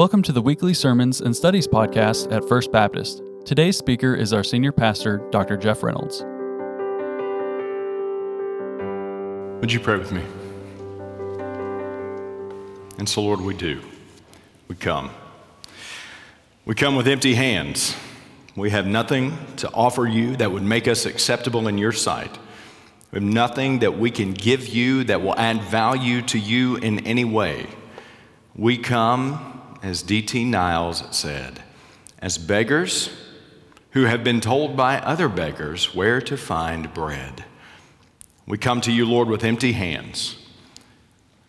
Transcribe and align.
Welcome 0.00 0.22
to 0.22 0.32
the 0.32 0.40
weekly 0.40 0.72
sermons 0.72 1.20
and 1.20 1.36
studies 1.36 1.68
podcast 1.68 2.32
at 2.32 2.48
First 2.48 2.72
Baptist. 2.72 3.20
Today's 3.44 3.76
speaker 3.76 4.14
is 4.14 4.32
our 4.32 4.42
senior 4.42 4.72
pastor, 4.72 5.18
Dr. 5.30 5.58
Jeff 5.58 5.82
Reynolds. 5.82 6.24
Would 9.60 9.70
you 9.70 9.78
pray 9.78 9.98
with 9.98 10.10
me? 10.10 10.22
And 12.96 13.06
so, 13.06 13.20
Lord, 13.20 13.42
we 13.42 13.52
do. 13.52 13.82
We 14.68 14.74
come. 14.74 15.10
We 16.64 16.74
come 16.74 16.96
with 16.96 17.06
empty 17.06 17.34
hands. 17.34 17.94
We 18.56 18.70
have 18.70 18.86
nothing 18.86 19.36
to 19.56 19.70
offer 19.74 20.06
you 20.06 20.34
that 20.36 20.50
would 20.50 20.62
make 20.62 20.88
us 20.88 21.04
acceptable 21.04 21.68
in 21.68 21.76
your 21.76 21.92
sight. 21.92 22.38
We 23.12 23.16
have 23.16 23.22
nothing 23.22 23.80
that 23.80 23.98
we 23.98 24.10
can 24.10 24.32
give 24.32 24.66
you 24.66 25.04
that 25.04 25.20
will 25.20 25.36
add 25.36 25.60
value 25.64 26.22
to 26.22 26.38
you 26.38 26.76
in 26.76 27.06
any 27.06 27.26
way. 27.26 27.66
We 28.56 28.78
come 28.78 29.49
as 29.82 30.02
D.T. 30.02 30.44
Niles 30.44 31.04
said, 31.10 31.62
as 32.18 32.38
beggars 32.38 33.10
who 33.92 34.04
have 34.04 34.22
been 34.22 34.40
told 34.40 34.76
by 34.76 34.98
other 34.98 35.28
beggars 35.28 35.94
where 35.94 36.20
to 36.20 36.36
find 36.36 36.92
bread. 36.94 37.44
We 38.46 38.58
come 38.58 38.80
to 38.82 38.92
you, 38.92 39.06
Lord, 39.06 39.28
with 39.28 39.44
empty 39.44 39.72
hands. 39.72 40.36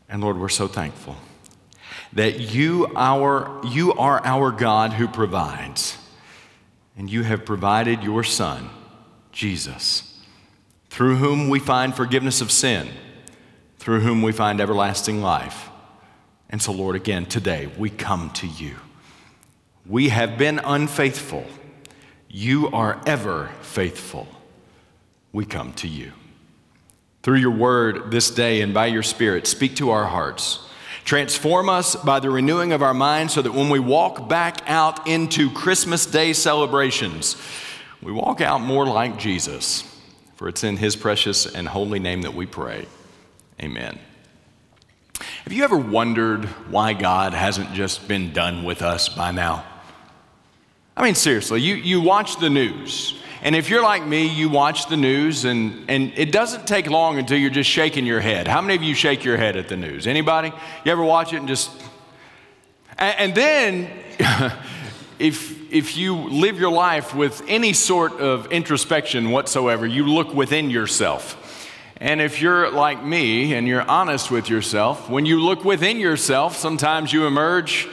And 0.09 0.21
Lord, 0.21 0.37
we're 0.39 0.49
so 0.49 0.67
thankful 0.67 1.15
that 2.13 2.39
you, 2.39 2.91
our, 2.95 3.61
you 3.65 3.93
are 3.93 4.25
our 4.25 4.51
God 4.51 4.93
who 4.93 5.07
provides. 5.07 5.97
And 6.97 7.09
you 7.09 7.23
have 7.23 7.45
provided 7.45 8.03
your 8.03 8.23
Son, 8.23 8.69
Jesus, 9.31 10.19
through 10.89 11.15
whom 11.15 11.47
we 11.47 11.57
find 11.57 11.95
forgiveness 11.95 12.41
of 12.41 12.51
sin, 12.51 12.89
through 13.79 14.01
whom 14.01 14.21
we 14.21 14.33
find 14.33 14.59
everlasting 14.59 15.21
life 15.21 15.70
and 16.51 16.61
so, 16.61 16.71
Lord, 16.71 16.95
again, 16.95 17.25
today 17.25 17.69
we 17.77 17.89
come 17.89 18.29
to 18.31 18.47
you. 18.47 18.75
We 19.85 20.09
have 20.09 20.37
been 20.37 20.59
unfaithful. 20.59 21.45
You 22.29 22.67
are 22.69 23.01
ever 23.05 23.49
faithful. 23.61 24.27
We 25.31 25.45
come 25.45 25.73
to 25.73 25.87
you. 25.87 26.11
Through 27.23 27.37
your 27.37 27.51
word 27.51 28.11
this 28.11 28.29
day 28.31 28.61
and 28.61 28.73
by 28.73 28.87
your 28.87 29.03
spirit, 29.03 29.47
speak 29.47 29.75
to 29.77 29.91
our 29.91 30.05
hearts. 30.05 30.67
Transform 31.05 31.69
us 31.69 31.95
by 31.95 32.19
the 32.19 32.29
renewing 32.29 32.73
of 32.73 32.81
our 32.81 32.93
minds 32.93 33.33
so 33.33 33.41
that 33.41 33.53
when 33.53 33.69
we 33.69 33.79
walk 33.79 34.27
back 34.27 34.57
out 34.67 35.07
into 35.07 35.49
Christmas 35.51 36.05
Day 36.05 36.33
celebrations, 36.33 37.35
we 38.01 38.11
walk 38.11 38.41
out 38.41 38.61
more 38.61 38.85
like 38.85 39.17
Jesus. 39.17 39.83
For 40.35 40.47
it's 40.47 40.63
in 40.63 40.77
his 40.77 40.95
precious 40.95 41.45
and 41.45 41.67
holy 41.67 41.99
name 41.99 42.23
that 42.23 42.33
we 42.33 42.45
pray. 42.45 42.87
Amen. 43.61 43.99
Have 45.43 45.53
you 45.53 45.63
ever 45.63 45.77
wondered 45.77 46.45
why 46.69 46.93
God 46.93 47.33
hasn't 47.33 47.73
just 47.73 48.07
been 48.07 48.33
done 48.33 48.63
with 48.63 48.81
us 48.81 49.09
by 49.09 49.31
now? 49.31 49.65
I 50.95 51.03
mean, 51.03 51.15
seriously, 51.15 51.61
you, 51.61 51.75
you 51.75 52.01
watch 52.01 52.37
the 52.39 52.49
news. 52.49 53.21
And 53.43 53.55
if 53.55 53.69
you're 53.69 53.81
like 53.81 54.05
me, 54.05 54.27
you 54.27 54.49
watch 54.49 54.87
the 54.87 54.97
news 54.97 55.45
and, 55.45 55.89
and 55.89 56.13
it 56.15 56.31
doesn't 56.31 56.67
take 56.67 56.87
long 56.87 57.17
until 57.17 57.37
you're 57.37 57.49
just 57.49 57.69
shaking 57.69 58.05
your 58.05 58.19
head. 58.19 58.47
How 58.47 58.61
many 58.61 58.75
of 58.75 58.83
you 58.83 58.93
shake 58.93 59.23
your 59.23 59.37
head 59.37 59.57
at 59.57 59.67
the 59.67 59.77
news? 59.77 60.05
Anybody? 60.05 60.53
You 60.85 60.91
ever 60.91 61.03
watch 61.03 61.33
it 61.33 61.37
and 61.37 61.47
just. 61.47 61.71
And, 62.99 63.19
and 63.19 63.35
then, 63.35 63.89
if, 65.19 65.71
if 65.73 65.97
you 65.97 66.15
live 66.15 66.59
your 66.59 66.71
life 66.71 67.15
with 67.15 67.43
any 67.47 67.73
sort 67.73 68.19
of 68.19 68.51
introspection 68.51 69.31
whatsoever, 69.31 69.87
you 69.87 70.05
look 70.05 70.33
within 70.35 70.69
yourself. 70.69 71.37
And 72.01 72.19
if 72.19 72.41
you're 72.41 72.71
like 72.71 73.05
me 73.05 73.53
and 73.53 73.67
you're 73.67 73.87
honest 73.87 74.31
with 74.31 74.49
yourself, 74.49 75.07
when 75.07 75.27
you 75.27 75.39
look 75.39 75.63
within 75.63 75.99
yourself, 75.99 76.55
sometimes 76.55 77.13
you 77.13 77.27
emerge 77.27 77.87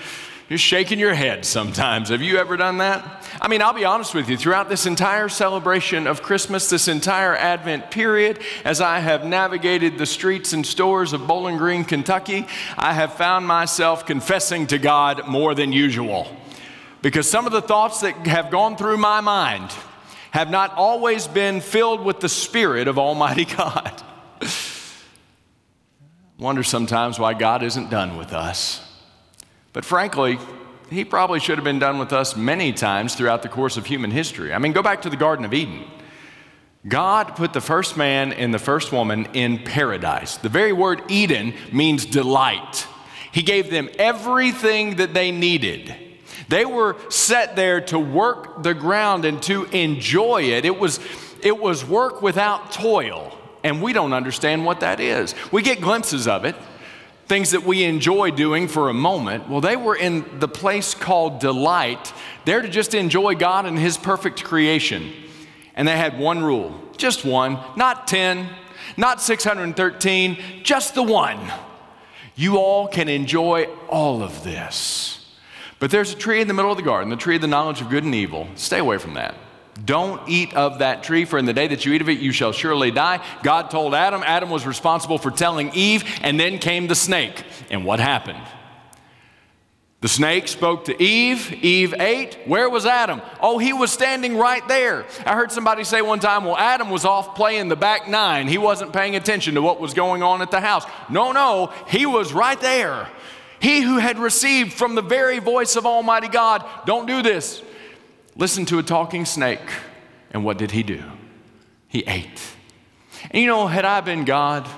just 0.48 0.64
shaking 0.64 0.98
your 0.98 1.12
head 1.12 1.44
sometimes. 1.44 2.08
Have 2.08 2.22
you 2.22 2.38
ever 2.38 2.56
done 2.56 2.78
that? 2.78 3.26
I 3.38 3.48
mean, 3.48 3.60
I'll 3.60 3.74
be 3.74 3.84
honest 3.84 4.14
with 4.14 4.30
you, 4.30 4.38
throughout 4.38 4.70
this 4.70 4.86
entire 4.86 5.28
celebration 5.28 6.06
of 6.06 6.22
Christmas, 6.22 6.70
this 6.70 6.88
entire 6.88 7.36
Advent 7.36 7.90
period, 7.90 8.40
as 8.64 8.80
I 8.80 9.00
have 9.00 9.26
navigated 9.26 9.98
the 9.98 10.06
streets 10.06 10.54
and 10.54 10.66
stores 10.66 11.12
of 11.12 11.26
Bowling 11.26 11.58
Green, 11.58 11.84
Kentucky, 11.84 12.46
I 12.78 12.94
have 12.94 13.12
found 13.12 13.46
myself 13.46 14.06
confessing 14.06 14.68
to 14.68 14.78
God 14.78 15.28
more 15.28 15.54
than 15.54 15.70
usual. 15.70 16.34
Because 17.02 17.28
some 17.28 17.44
of 17.44 17.52
the 17.52 17.60
thoughts 17.60 18.00
that 18.00 18.14
have 18.26 18.50
gone 18.50 18.78
through 18.78 18.96
my 18.96 19.20
mind 19.20 19.70
have 20.30 20.50
not 20.50 20.72
always 20.74 21.26
been 21.26 21.60
filled 21.60 22.04
with 22.04 22.20
the 22.20 22.28
Spirit 22.28 22.88
of 22.88 22.98
Almighty 22.98 23.44
God. 23.56 24.02
Wonder 26.38 26.62
sometimes 26.62 27.18
why 27.18 27.34
God 27.34 27.62
isn't 27.62 27.90
done 27.90 28.16
with 28.16 28.32
us. 28.32 28.80
But 29.72 29.84
frankly, 29.84 30.38
He 30.90 31.04
probably 31.04 31.40
should 31.40 31.58
have 31.58 31.64
been 31.64 31.78
done 31.80 31.98
with 31.98 32.12
us 32.12 32.36
many 32.36 32.72
times 32.72 33.14
throughout 33.14 33.42
the 33.42 33.48
course 33.48 33.76
of 33.76 33.86
human 33.86 34.10
history. 34.10 34.52
I 34.52 34.58
mean, 34.58 34.72
go 34.72 34.82
back 34.82 35.02
to 35.02 35.10
the 35.10 35.16
Garden 35.16 35.44
of 35.44 35.52
Eden. 35.52 35.84
God 36.86 37.34
put 37.34 37.52
the 37.52 37.60
first 37.60 37.96
man 37.96 38.32
and 38.32 38.54
the 38.54 38.58
first 38.58 38.92
woman 38.92 39.26
in 39.34 39.58
paradise. 39.58 40.36
The 40.36 40.48
very 40.48 40.72
word 40.72 41.02
Eden 41.08 41.54
means 41.72 42.06
delight. 42.06 42.86
He 43.32 43.42
gave 43.42 43.70
them 43.70 43.90
everything 43.98 44.96
that 44.96 45.12
they 45.12 45.32
needed. 45.32 45.94
They 46.48 46.64
were 46.64 46.96
set 47.10 47.56
there 47.56 47.80
to 47.82 47.98
work 47.98 48.62
the 48.62 48.74
ground 48.74 49.24
and 49.24 49.42
to 49.44 49.64
enjoy 49.64 50.44
it. 50.44 50.64
It 50.64 50.78
was, 50.78 50.98
it 51.42 51.58
was 51.58 51.84
work 51.84 52.22
without 52.22 52.72
toil, 52.72 53.36
and 53.62 53.82
we 53.82 53.92
don't 53.92 54.14
understand 54.14 54.64
what 54.64 54.80
that 54.80 54.98
is. 54.98 55.34
We 55.52 55.62
get 55.62 55.80
glimpses 55.80 56.26
of 56.26 56.46
it, 56.46 56.56
things 57.26 57.50
that 57.50 57.64
we 57.64 57.84
enjoy 57.84 58.30
doing 58.30 58.66
for 58.66 58.88
a 58.88 58.94
moment. 58.94 59.48
Well, 59.48 59.60
they 59.60 59.76
were 59.76 59.94
in 59.94 60.38
the 60.40 60.48
place 60.48 60.94
called 60.94 61.38
delight, 61.38 62.14
there 62.46 62.62
to 62.62 62.68
just 62.68 62.94
enjoy 62.94 63.34
God 63.34 63.66
and 63.66 63.78
His 63.78 63.98
perfect 63.98 64.42
creation. 64.42 65.12
And 65.74 65.86
they 65.86 65.96
had 65.96 66.18
one 66.18 66.42
rule, 66.42 66.80
just 66.96 67.26
one, 67.26 67.58
not 67.76 68.08
10, 68.08 68.48
not 68.96 69.20
613, 69.20 70.38
just 70.62 70.94
the 70.94 71.02
one. 71.02 71.38
You 72.34 72.56
all 72.56 72.88
can 72.88 73.08
enjoy 73.08 73.64
all 73.88 74.22
of 74.22 74.44
this. 74.44 75.27
But 75.78 75.90
there's 75.90 76.12
a 76.12 76.16
tree 76.16 76.40
in 76.40 76.48
the 76.48 76.54
middle 76.54 76.70
of 76.70 76.76
the 76.76 76.82
garden, 76.82 77.08
the 77.08 77.16
tree 77.16 77.36
of 77.36 77.40
the 77.40 77.46
knowledge 77.46 77.80
of 77.80 77.88
good 77.88 78.04
and 78.04 78.14
evil. 78.14 78.48
Stay 78.56 78.78
away 78.78 78.98
from 78.98 79.14
that. 79.14 79.34
Don't 79.84 80.28
eat 80.28 80.54
of 80.54 80.80
that 80.80 81.04
tree, 81.04 81.24
for 81.24 81.38
in 81.38 81.44
the 81.44 81.52
day 81.52 81.68
that 81.68 81.86
you 81.86 81.92
eat 81.92 82.00
of 82.00 82.08
it, 82.08 82.18
you 82.18 82.32
shall 82.32 82.50
surely 82.50 82.90
die. 82.90 83.24
God 83.44 83.70
told 83.70 83.94
Adam. 83.94 84.22
Adam 84.24 84.50
was 84.50 84.66
responsible 84.66 85.18
for 85.18 85.30
telling 85.30 85.72
Eve, 85.72 86.04
and 86.22 86.38
then 86.38 86.58
came 86.58 86.88
the 86.88 86.96
snake. 86.96 87.44
And 87.70 87.84
what 87.84 88.00
happened? 88.00 88.42
The 90.00 90.08
snake 90.08 90.46
spoke 90.46 90.84
to 90.84 91.02
Eve. 91.02 91.52
Eve 91.62 91.92
ate. 91.94 92.38
Where 92.46 92.70
was 92.70 92.86
Adam? 92.86 93.20
Oh, 93.40 93.58
he 93.58 93.72
was 93.72 93.92
standing 93.92 94.36
right 94.36 94.66
there. 94.68 95.06
I 95.26 95.34
heard 95.34 95.50
somebody 95.50 95.82
say 95.82 96.02
one 96.02 96.20
time, 96.20 96.44
well, 96.44 96.56
Adam 96.56 96.88
was 96.88 97.04
off 97.04 97.34
playing 97.34 97.68
the 97.68 97.74
back 97.74 98.08
nine. 98.08 98.46
He 98.46 98.58
wasn't 98.58 98.92
paying 98.92 99.16
attention 99.16 99.54
to 99.54 99.62
what 99.62 99.80
was 99.80 99.94
going 99.94 100.22
on 100.22 100.40
at 100.40 100.52
the 100.52 100.60
house. 100.60 100.84
No, 101.10 101.32
no, 101.32 101.72
he 101.88 102.06
was 102.06 102.32
right 102.32 102.60
there. 102.60 103.08
He 103.60 103.80
who 103.80 103.98
had 103.98 104.18
received 104.18 104.72
from 104.72 104.94
the 104.94 105.02
very 105.02 105.38
voice 105.38 105.76
of 105.76 105.86
Almighty 105.86 106.28
God, 106.28 106.64
don't 106.86 107.06
do 107.06 107.22
this. 107.22 107.62
Listen 108.36 108.64
to 108.66 108.78
a 108.78 108.82
talking 108.82 109.24
snake. 109.24 109.60
And 110.30 110.44
what 110.44 110.58
did 110.58 110.70
he 110.70 110.82
do? 110.82 111.02
He 111.88 112.04
ate. 112.06 112.40
And 113.30 113.42
you 113.42 113.48
know, 113.48 113.66
had 113.66 113.84
I 113.84 114.00
been 114.00 114.24
God, 114.24 114.68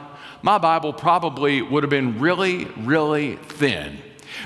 my 0.43 0.59
Bible 0.59 0.93
probably 0.93 1.61
would 1.61 1.83
have 1.83 1.91
been 1.91 2.21
really, 2.21 2.65
really 2.79 3.37
thin. 3.37 3.99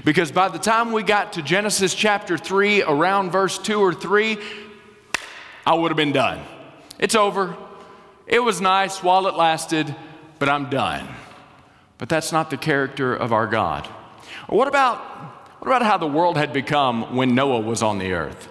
Because 0.05 0.33
by 0.33 0.49
the 0.49 0.59
time 0.59 0.93
we 0.93 1.03
got 1.03 1.35
to 1.35 1.43
Genesis 1.43 1.95
chapter 1.95 2.37
3, 2.37 2.83
around 2.83 3.31
verse 3.31 3.59
2 3.59 3.81
or 3.81 3.95
3, 3.95 4.39
I 5.67 5.75
would 5.75 5.91
have 5.91 5.97
been 5.97 6.13
done. 6.13 6.43
It's 6.99 7.15
over. 7.15 7.57
It 8.27 8.41
was 8.41 8.61
nice 8.61 9.03
while 9.03 9.27
it 9.27 9.35
lasted, 9.37 9.95
but 10.39 10.49
I'm 10.49 10.71
done. 10.71 11.07
But 11.99 12.09
that's 12.09 12.33
not 12.33 12.51
the 12.51 12.57
character 12.57 13.15
of 13.15 13.33
our 13.33 13.47
God. 13.47 13.89
Or 14.49 14.59
what 14.59 14.69
about, 14.69 14.99
what 15.61 15.69
about 15.69 15.83
how 15.83 15.99
the 15.99 16.07
world 16.07 16.37
had 16.37 16.53
become 16.53 17.17
when 17.17 17.35
Noah 17.35 17.61
was 17.61 17.83
on 17.83 17.99
the 17.99 18.13
earth? 18.13 18.49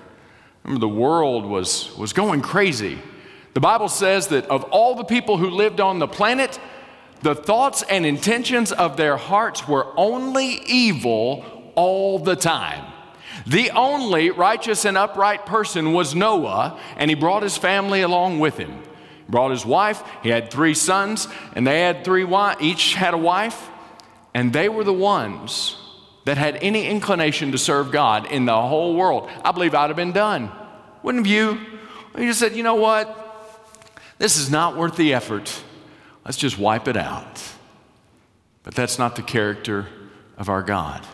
Remember, 0.64 0.80
the 0.80 0.88
world 0.88 1.46
was, 1.46 1.96
was 1.98 2.14
going 2.14 2.42
crazy. 2.42 3.00
The 3.54 3.60
Bible 3.60 3.90
says 3.90 4.28
that 4.30 4.46
of 4.48 4.64
all 4.66 4.96
the 4.96 5.04
people 5.04 5.38
who 5.38 5.50
lived 5.50 5.80
on 5.80 6.00
the 6.00 6.08
planet, 6.08 6.60
the 7.22 7.36
thoughts 7.36 7.84
and 7.90 8.06
intentions 8.06 8.72
of 8.72 8.98
their 8.98 9.18
hearts 9.18 9.68
were 9.68 9.88
only 9.98 10.62
evil 10.66 11.72
all 11.76 12.20
the 12.20 12.36
time. 12.36 12.92
The 13.46 13.72
only 13.72 14.30
righteous 14.30 14.86
and 14.86 14.98
upright 14.98 15.46
person 15.46 15.94
was 15.94 16.16
Noah, 16.16 16.80
and 16.98 17.10
he 17.10 17.16
brought 17.16 17.44
his 17.44 17.58
family 17.58 18.02
along 18.02 18.40
with 18.40 18.58
him. 18.58 18.72
He 19.26 19.32
brought 19.32 19.52
his 19.52 19.66
wife, 19.66 20.04
he 20.22 20.30
had 20.30 20.52
three 20.52 20.74
sons, 20.74 21.28
and 21.56 21.66
they 21.68 21.82
had 21.82 22.04
three 22.06 22.24
wives, 22.24 22.62
each 22.62 22.94
had 22.94 23.14
a 23.14 23.18
wife, 23.18 23.70
and 24.34 24.52
they 24.52 24.70
were 24.70 24.84
the 24.84 24.94
ones 24.94 25.78
that 26.26 26.38
had 26.38 26.56
any 26.62 26.88
inclination 26.88 27.52
to 27.52 27.58
serve 27.58 27.92
God 27.92 28.32
in 28.32 28.46
the 28.46 28.62
whole 28.62 28.96
world, 28.96 29.30
I 29.44 29.52
believe 29.52 29.76
I'd 29.76 29.90
have 29.90 29.98
been 29.98 30.14
done. 30.14 30.52
Wouldn't 31.04 31.28
you? 31.28 31.60
You 32.18 32.28
just 32.28 32.40
said, 32.40 32.56
you 32.56 32.64
know 32.64 32.76
what? 32.76 33.20
This 34.18 34.38
is 34.38 34.50
not 34.50 34.78
worth 34.78 34.96
the 34.96 35.14
effort. 35.14 35.64
Let's 36.24 36.38
just 36.38 36.58
wipe 36.58 36.88
it 36.88 36.96
out. 36.96 37.44
But 38.64 38.76
that's 38.76 38.98
not 38.98 39.16
the 39.16 39.22
character 39.22 39.88
of 40.38 40.50
our 40.50 40.64
God. 40.64 41.06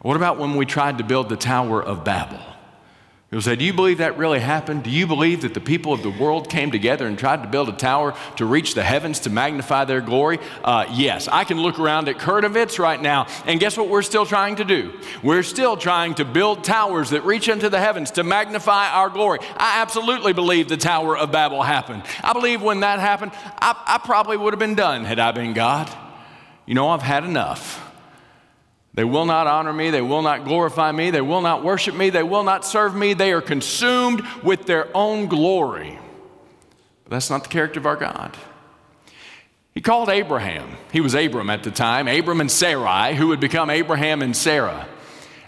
What 0.00 0.16
about 0.16 0.38
when 0.38 0.56
we 0.56 0.66
tried 0.66 0.98
to 0.98 1.04
build 1.04 1.28
the 1.28 1.36
Tower 1.36 1.82
of 1.82 2.04
Babel? 2.04 2.40
People 3.34 3.42
say, 3.42 3.56
Do 3.56 3.64
you 3.64 3.72
believe 3.72 3.98
that 3.98 4.16
really 4.16 4.38
happened? 4.38 4.84
Do 4.84 4.90
you 4.90 5.08
believe 5.08 5.42
that 5.42 5.54
the 5.54 5.60
people 5.60 5.92
of 5.92 6.04
the 6.04 6.10
world 6.10 6.48
came 6.48 6.70
together 6.70 7.04
and 7.04 7.18
tried 7.18 7.42
to 7.42 7.48
build 7.48 7.68
a 7.68 7.72
tower 7.72 8.14
to 8.36 8.46
reach 8.46 8.74
the 8.74 8.82
heavens 8.84 9.18
to 9.20 9.28
magnify 9.28 9.86
their 9.86 10.00
glory? 10.00 10.38
Uh, 10.62 10.86
yes. 10.92 11.26
I 11.26 11.42
can 11.42 11.60
look 11.60 11.80
around 11.80 12.08
at 12.08 12.18
Kurtovitz 12.18 12.78
right 12.78 13.02
now, 13.02 13.26
and 13.44 13.58
guess 13.58 13.76
what 13.76 13.88
we're 13.88 14.02
still 14.02 14.24
trying 14.24 14.54
to 14.54 14.64
do? 14.64 14.92
We're 15.20 15.42
still 15.42 15.76
trying 15.76 16.14
to 16.14 16.24
build 16.24 16.62
towers 16.62 17.10
that 17.10 17.24
reach 17.24 17.48
into 17.48 17.68
the 17.68 17.80
heavens 17.80 18.12
to 18.12 18.22
magnify 18.22 18.90
our 18.90 19.10
glory. 19.10 19.40
I 19.56 19.82
absolutely 19.82 20.32
believe 20.32 20.68
the 20.68 20.76
Tower 20.76 21.18
of 21.18 21.32
Babel 21.32 21.60
happened. 21.60 22.04
I 22.22 22.34
believe 22.34 22.62
when 22.62 22.78
that 22.80 23.00
happened, 23.00 23.32
I, 23.58 23.74
I 23.84 23.98
probably 23.98 24.36
would 24.36 24.52
have 24.52 24.60
been 24.60 24.76
done 24.76 25.04
had 25.04 25.18
I 25.18 25.32
been 25.32 25.54
God. 25.54 25.90
You 26.66 26.76
know, 26.76 26.88
I've 26.88 27.02
had 27.02 27.24
enough. 27.24 27.93
They 28.94 29.04
will 29.04 29.26
not 29.26 29.48
honor 29.48 29.72
me. 29.72 29.90
They 29.90 30.00
will 30.00 30.22
not 30.22 30.44
glorify 30.44 30.92
me. 30.92 31.10
They 31.10 31.20
will 31.20 31.40
not 31.40 31.64
worship 31.64 31.96
me. 31.96 32.10
They 32.10 32.22
will 32.22 32.44
not 32.44 32.64
serve 32.64 32.94
me. 32.94 33.12
They 33.12 33.32
are 33.32 33.42
consumed 33.42 34.22
with 34.42 34.66
their 34.66 34.88
own 34.96 35.26
glory. 35.26 35.98
But 37.02 37.10
that's 37.10 37.28
not 37.28 37.42
the 37.42 37.48
character 37.48 37.80
of 37.80 37.86
our 37.86 37.96
God. 37.96 38.36
He 39.74 39.80
called 39.80 40.08
Abraham. 40.08 40.76
He 40.92 41.00
was 41.00 41.14
Abram 41.14 41.50
at 41.50 41.64
the 41.64 41.72
time, 41.72 42.06
Abram 42.06 42.40
and 42.40 42.50
Sarai, 42.50 43.16
who 43.16 43.26
would 43.28 43.40
become 43.40 43.68
Abraham 43.68 44.22
and 44.22 44.36
Sarah. 44.36 44.86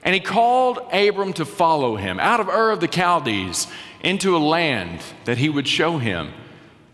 And 0.02 0.12
he 0.14 0.20
called 0.20 0.78
Abram 0.93 1.32
to 1.34 1.44
follow 1.44 1.94
him 1.94 2.19
out 2.19 2.40
of 2.40 2.48
Ur 2.48 2.72
of 2.72 2.81
the 2.81 2.88
Chaldees 2.88 3.69
into 4.00 4.37
a 4.37 4.38
land 4.38 5.00
that 5.25 5.38
he 5.38 5.48
would 5.48 5.69
show 5.69 5.98
him. 5.98 6.32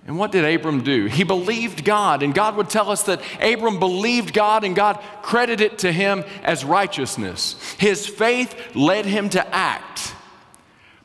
And 0.07 0.19
what 0.19 0.33
did 0.33 0.45
Abram 0.45 0.83
do? 0.83 1.07
He 1.07 1.23
believed 1.23 1.85
God, 1.85 2.23
and 2.23 2.35
God 2.35 2.57
would 2.57 2.69
tell 2.69 2.91
us 2.91 3.05
that 3.05 3.23
Abram 3.41 3.79
believed 3.79 4.35
God 4.35 4.65
and 4.65 4.75
God 4.75 5.01
credited 5.23 5.61
it 5.73 5.79
to 5.81 5.93
him 5.93 6.25
as 6.43 6.65
righteousness. 6.65 7.55
His 7.79 8.07
faith 8.07 8.75
led 8.75 9.07
him 9.07 9.29
to 9.31 9.55
act. 9.55 10.15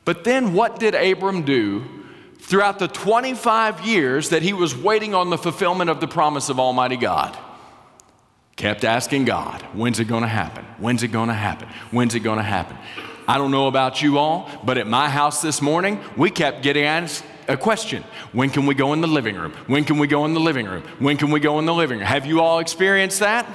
But 0.03 0.23
then 0.23 0.53
what 0.53 0.79
did 0.79 0.95
Abram 0.95 1.43
do 1.43 1.85
throughout 2.39 2.79
the 2.79 2.87
25 2.87 3.85
years 3.85 4.29
that 4.29 4.41
he 4.41 4.53
was 4.53 4.75
waiting 4.75 5.13
on 5.13 5.29
the 5.29 5.37
fulfillment 5.37 5.91
of 5.91 5.99
the 5.99 6.07
promise 6.07 6.49
of 6.49 6.59
Almighty 6.59 6.97
God? 6.97 7.37
Kept 8.55 8.83
asking 8.83 9.25
God, 9.25 9.61
when's 9.73 9.99
it 9.99 10.05
going 10.05 10.23
to 10.23 10.27
happen? 10.27 10.65
When's 10.79 11.03
it 11.03 11.09
going 11.09 11.27
to 11.27 11.35
happen? 11.35 11.69
When's 11.91 12.15
it 12.15 12.21
going 12.21 12.37
to 12.37 12.43
happen? 12.43 12.75
I 13.27 13.37
don't 13.37 13.51
know 13.51 13.67
about 13.67 14.01
you 14.01 14.17
all, 14.17 14.49
but 14.63 14.79
at 14.79 14.87
my 14.87 15.09
house 15.09 15.43
this 15.43 15.61
morning, 15.61 15.99
we 16.15 16.31
kept 16.31 16.63
getting 16.63 16.85
asked 16.85 17.23
a 17.47 17.57
question 17.57 18.03
When 18.31 18.49
can 18.49 18.65
we 18.65 18.75
go 18.75 18.93
in 18.93 19.01
the 19.01 19.07
living 19.07 19.35
room? 19.35 19.53
When 19.67 19.83
can 19.83 19.97
we 19.97 20.07
go 20.07 20.25
in 20.25 20.33
the 20.33 20.39
living 20.39 20.65
room? 20.65 20.83
When 20.99 21.17
can 21.17 21.31
we 21.31 21.39
go 21.39 21.59
in 21.59 21.65
the 21.65 21.73
living 21.73 21.99
room? 21.99 22.07
Have 22.07 22.25
you 22.25 22.41
all 22.41 22.59
experienced 22.59 23.19
that? 23.19 23.47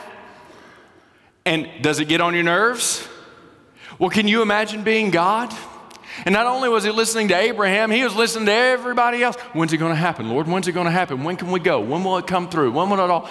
And 1.45 1.69
does 1.83 1.99
it 2.01 2.07
get 2.07 2.21
on 2.21 2.35
your 2.35 2.45
nerves? 2.45 3.07
Well, 3.99 4.11
can 4.11 4.29
you 4.29 4.43
imagine 4.43 4.85
being 4.85 5.11
God? 5.11 5.53
And 6.25 6.33
not 6.33 6.47
only 6.47 6.69
was 6.69 6.85
he 6.85 6.91
listening 6.91 7.29
to 7.29 7.37
Abraham, 7.37 7.91
he 7.91 8.05
was 8.05 8.15
listening 8.15 8.47
to 8.47 8.53
everybody 8.53 9.23
else. 9.23 9.37
When's 9.55 9.73
it 9.73 9.79
going 9.79 9.93
to 9.93 9.97
happen, 9.97 10.29
Lord? 10.29 10.47
When's 10.47 10.69
it 10.69 10.73
going 10.73 10.85
to 10.87 10.91
happen? 10.91 11.25
When 11.25 11.37
can 11.37 11.51
we 11.51 11.59
go? 11.59 11.81
When 11.81 12.05
will 12.05 12.19
it 12.19 12.27
come 12.27 12.49
through? 12.49 12.73
When 12.73 12.91
will 12.91 13.01
it 13.01 13.11
all? 13.11 13.29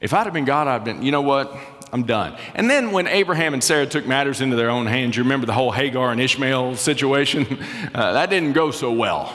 If 0.00 0.14
I'd 0.14 0.24
have 0.24 0.32
been 0.32 0.44
God, 0.44 0.68
I'd 0.68 0.74
have 0.74 0.84
been, 0.84 1.02
you 1.02 1.10
know 1.10 1.22
what? 1.22 1.52
I'm 1.92 2.04
done. 2.04 2.36
And 2.54 2.68
then 2.68 2.92
when 2.92 3.06
Abraham 3.06 3.54
and 3.54 3.62
Sarah 3.62 3.86
took 3.86 4.06
matters 4.06 4.40
into 4.40 4.56
their 4.56 4.70
own 4.70 4.86
hands, 4.86 5.16
you 5.16 5.22
remember 5.22 5.46
the 5.46 5.52
whole 5.52 5.70
Hagar 5.70 6.12
and 6.12 6.20
Ishmael 6.20 6.76
situation? 6.76 7.46
Uh, 7.94 8.12
that 8.12 8.28
didn't 8.28 8.52
go 8.52 8.70
so 8.70 8.92
well. 8.92 9.32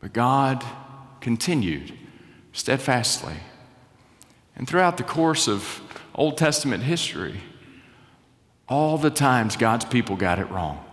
But 0.00 0.12
God 0.12 0.64
continued 1.20 1.92
steadfastly. 2.52 3.34
And 4.56 4.68
throughout 4.68 4.96
the 4.96 5.04
course 5.04 5.46
of 5.46 5.80
Old 6.14 6.36
Testament 6.36 6.82
history, 6.82 7.40
all 8.68 8.98
the 8.98 9.10
times 9.10 9.56
God's 9.56 9.84
people 9.84 10.16
got 10.16 10.38
it 10.38 10.50
wrong. 10.50 10.84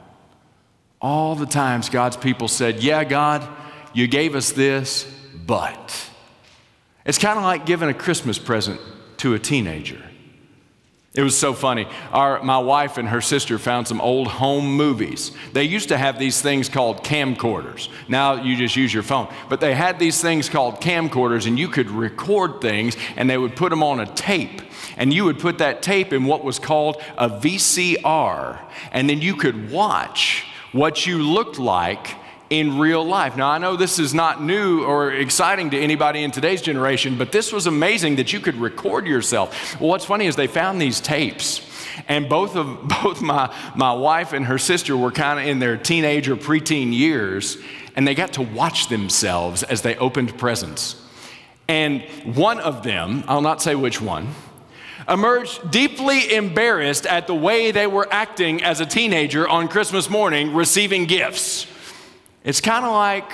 All 1.02 1.36
the 1.36 1.46
times 1.46 1.90
God's 1.90 2.16
people 2.16 2.48
said, 2.48 2.82
Yeah, 2.84 3.04
God, 3.04 3.48
you 3.94 4.08
gave 4.08 4.36
us 4.36 4.52
this, 4.52 5.12
but. 5.46 6.10
It's 7.06 7.18
kind 7.18 7.38
of 7.38 7.44
like 7.44 7.66
giving 7.66 7.90
a 7.90 7.94
Christmas 7.94 8.38
present 8.38 8.80
to 9.24 9.34
a 9.34 9.40
teenager. 9.40 10.02
It 11.16 11.24
was 11.24 11.38
so 11.38 11.54
funny. 11.54 11.88
Our, 12.12 12.44
my 12.44 12.58
wife 12.58 12.98
and 12.98 13.08
her 13.08 13.22
sister 13.22 13.58
found 13.58 13.88
some 13.88 14.02
old 14.02 14.28
home 14.28 14.66
movies. 14.76 15.32
They 15.54 15.64
used 15.64 15.88
to 15.90 15.98
have 15.98 16.20
these 16.20 16.42
things 16.42 16.68
called 16.68 17.06
camcorders. 17.06 17.88
Now 18.10 18.34
you 18.34 18.58
just 18.58 18.76
use 18.76 18.94
your 18.94 19.04
phone. 19.04 19.34
But 19.48 19.62
they 19.62 19.76
had 19.76 19.98
these 19.98 20.22
things 20.22 20.50
called 20.50 20.82
camcorders, 20.82 21.48
and 21.48 21.58
you 21.58 21.70
could 21.70 21.90
record 21.90 22.60
things, 22.60 22.98
and 23.16 23.30
they 23.30 23.38
would 23.38 23.56
put 23.56 23.70
them 23.70 23.82
on 23.82 24.02
a 24.02 24.14
tape. 24.14 24.62
And 24.98 25.14
you 25.14 25.24
would 25.24 25.40
put 25.40 25.60
that 25.60 25.82
tape 25.82 26.12
in 26.12 26.26
what 26.26 26.44
was 26.44 26.60
called 26.60 27.02
a 27.18 27.30
VCR. 27.30 28.60
And 28.92 29.10
then 29.10 29.22
you 29.22 29.38
could 29.38 29.72
watch 29.72 30.46
what 30.74 31.08
you 31.08 31.20
looked 31.20 31.60
like 31.60 32.18
in 32.54 32.78
real 32.78 33.04
life. 33.04 33.36
Now, 33.36 33.50
I 33.50 33.58
know 33.58 33.76
this 33.76 33.98
is 33.98 34.14
not 34.14 34.44
new 34.44 34.84
or 34.84 35.12
exciting 35.12 35.72
to 35.72 35.80
anybody 35.80 36.24
in 36.24 36.30
today's 36.30 36.62
generation, 36.62 37.18
but 37.18 37.32
this 37.32 37.52
was 37.52 37.66
amazing 37.66 38.18
that 38.18 38.32
you 38.32 38.40
could 38.40 38.56
record 38.58 39.08
yourself. 39.08 39.80
Well, 39.80 39.90
what's 39.90 40.06
funny 40.06 40.28
is 40.28 40.36
they 40.36 40.46
found 40.46 40.80
these 40.80 41.02
tapes. 41.02 41.68
And 42.08 42.30
both 42.30 42.56
of 42.56 42.88
both 43.04 43.24
my, 43.24 43.52
my 43.76 43.92
wife 43.94 44.34
and 44.34 44.46
her 44.46 44.60
sister 44.60 44.96
were 44.96 45.12
kind 45.12 45.40
of 45.40 45.48
in 45.48 45.58
their 45.58 45.78
teenage 45.78 46.30
or 46.30 46.36
preteen 46.36 46.94
years, 46.94 47.58
and 47.96 48.08
they 48.08 48.14
got 48.14 48.34
to 48.34 48.44
watch 48.44 48.88
themselves 48.88 49.64
as 49.64 49.82
they 49.82 49.96
opened 49.96 50.38
presents. 50.38 51.02
And 51.68 52.04
one 52.24 52.60
of 52.60 52.84
them, 52.84 53.24
I'll 53.28 53.42
not 53.42 53.64
say 53.64 53.74
which 53.74 54.00
one, 54.00 54.28
emerged 55.10 55.72
deeply 55.72 56.36
embarrassed 56.36 57.08
at 57.08 57.26
the 57.26 57.34
way 57.34 57.72
they 57.72 57.88
were 57.88 58.08
acting 58.12 58.64
as 58.64 58.80
a 58.80 58.86
teenager 58.86 59.48
on 59.48 59.68
Christmas 59.68 60.08
morning 60.08 60.54
receiving 60.54 61.06
gifts. 61.06 61.66
It's 62.44 62.60
kind 62.62 62.86
of 62.86 62.92
like 62.92 63.32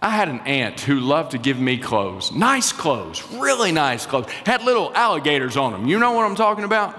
I 0.00 0.10
had 0.10 0.28
an 0.28 0.40
aunt 0.40 0.80
who 0.80 1.00
loved 1.00 1.32
to 1.32 1.38
give 1.38 1.58
me 1.58 1.76
clothes, 1.76 2.32
nice 2.32 2.72
clothes, 2.72 3.22
really 3.32 3.72
nice 3.72 4.06
clothes, 4.06 4.30
had 4.46 4.62
little 4.62 4.92
alligators 4.94 5.56
on 5.56 5.72
them. 5.72 5.86
You 5.86 5.98
know 5.98 6.12
what 6.12 6.24
I'm 6.24 6.36
talking 6.36 6.64
about? 6.64 6.98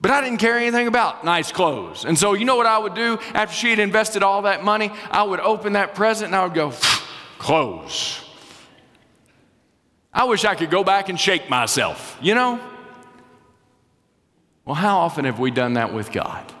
But 0.00 0.10
I 0.10 0.20
didn't 0.20 0.38
care 0.38 0.56
anything 0.56 0.88
about 0.88 1.24
nice 1.24 1.52
clothes. 1.52 2.04
And 2.04 2.18
so, 2.18 2.32
you 2.32 2.44
know 2.44 2.56
what 2.56 2.66
I 2.66 2.78
would 2.78 2.94
do 2.94 3.18
after 3.34 3.54
she 3.54 3.70
had 3.70 3.78
invested 3.78 4.22
all 4.22 4.42
that 4.42 4.64
money? 4.64 4.90
I 5.10 5.22
would 5.22 5.40
open 5.40 5.74
that 5.74 5.94
present 5.94 6.26
and 6.26 6.36
I 6.36 6.44
would 6.44 6.54
go, 6.54 6.72
clothes. 7.38 8.20
I 10.12 10.24
wish 10.24 10.44
I 10.44 10.54
could 10.54 10.70
go 10.70 10.84
back 10.84 11.08
and 11.08 11.18
shake 11.18 11.48
myself, 11.48 12.18
you 12.20 12.34
know? 12.34 12.60
Well, 14.64 14.74
how 14.74 14.98
often 14.98 15.24
have 15.24 15.38
we 15.38 15.50
done 15.50 15.74
that 15.74 15.92
with 15.92 16.12
God? 16.12 16.52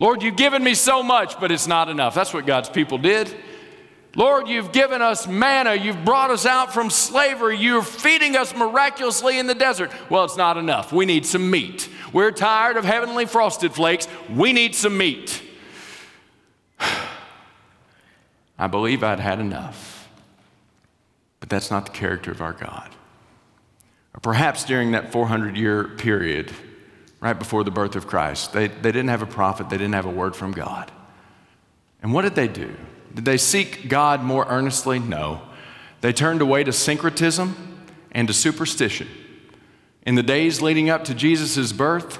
Lord, 0.00 0.22
you've 0.22 0.36
given 0.36 0.62
me 0.62 0.74
so 0.74 1.02
much, 1.02 1.40
but 1.40 1.50
it's 1.50 1.66
not 1.66 1.88
enough. 1.88 2.14
That's 2.14 2.32
what 2.32 2.46
God's 2.46 2.68
people 2.68 2.98
did. 2.98 3.34
Lord, 4.14 4.48
you've 4.48 4.72
given 4.72 5.02
us 5.02 5.26
manna. 5.26 5.74
You've 5.74 6.04
brought 6.04 6.30
us 6.30 6.46
out 6.46 6.72
from 6.72 6.90
slavery. 6.90 7.58
You're 7.58 7.82
feeding 7.82 8.36
us 8.36 8.54
miraculously 8.54 9.38
in 9.38 9.46
the 9.46 9.54
desert. 9.54 9.90
Well, 10.10 10.24
it's 10.24 10.36
not 10.36 10.56
enough. 10.56 10.92
We 10.92 11.04
need 11.04 11.26
some 11.26 11.50
meat. 11.50 11.88
We're 12.12 12.30
tired 12.30 12.76
of 12.76 12.84
heavenly 12.84 13.26
frosted 13.26 13.72
flakes. 13.72 14.08
We 14.34 14.52
need 14.52 14.74
some 14.74 14.96
meat. 14.96 15.42
I 18.58 18.66
believe 18.66 19.04
I'd 19.04 19.20
had 19.20 19.40
enough. 19.40 20.08
But 21.40 21.48
that's 21.48 21.70
not 21.70 21.86
the 21.86 21.92
character 21.92 22.30
of 22.30 22.40
our 22.40 22.54
God. 22.54 22.90
Or 24.14 24.20
perhaps 24.20 24.64
during 24.64 24.92
that 24.92 25.12
400 25.12 25.56
year 25.56 25.84
period, 25.84 26.50
right 27.20 27.38
before 27.38 27.64
the 27.64 27.70
birth 27.70 27.96
of 27.96 28.06
Christ. 28.06 28.52
They, 28.52 28.68
they 28.68 28.92
didn't 28.92 29.08
have 29.08 29.22
a 29.22 29.26
prophet, 29.26 29.70
they 29.70 29.78
didn't 29.78 29.94
have 29.94 30.06
a 30.06 30.10
word 30.10 30.36
from 30.36 30.52
God. 30.52 30.92
And 32.02 32.12
what 32.12 32.22
did 32.22 32.34
they 32.34 32.48
do? 32.48 32.76
Did 33.14 33.24
they 33.24 33.38
seek 33.38 33.88
God 33.88 34.22
more 34.22 34.46
earnestly? 34.48 34.98
No. 34.98 35.42
They 36.00 36.12
turned 36.12 36.40
away 36.40 36.62
to 36.64 36.72
syncretism 36.72 37.88
and 38.12 38.28
to 38.28 38.34
superstition. 38.34 39.08
In 40.02 40.14
the 40.14 40.22
days 40.22 40.62
leading 40.62 40.88
up 40.88 41.04
to 41.04 41.14
Jesus' 41.14 41.72
birth, 41.72 42.18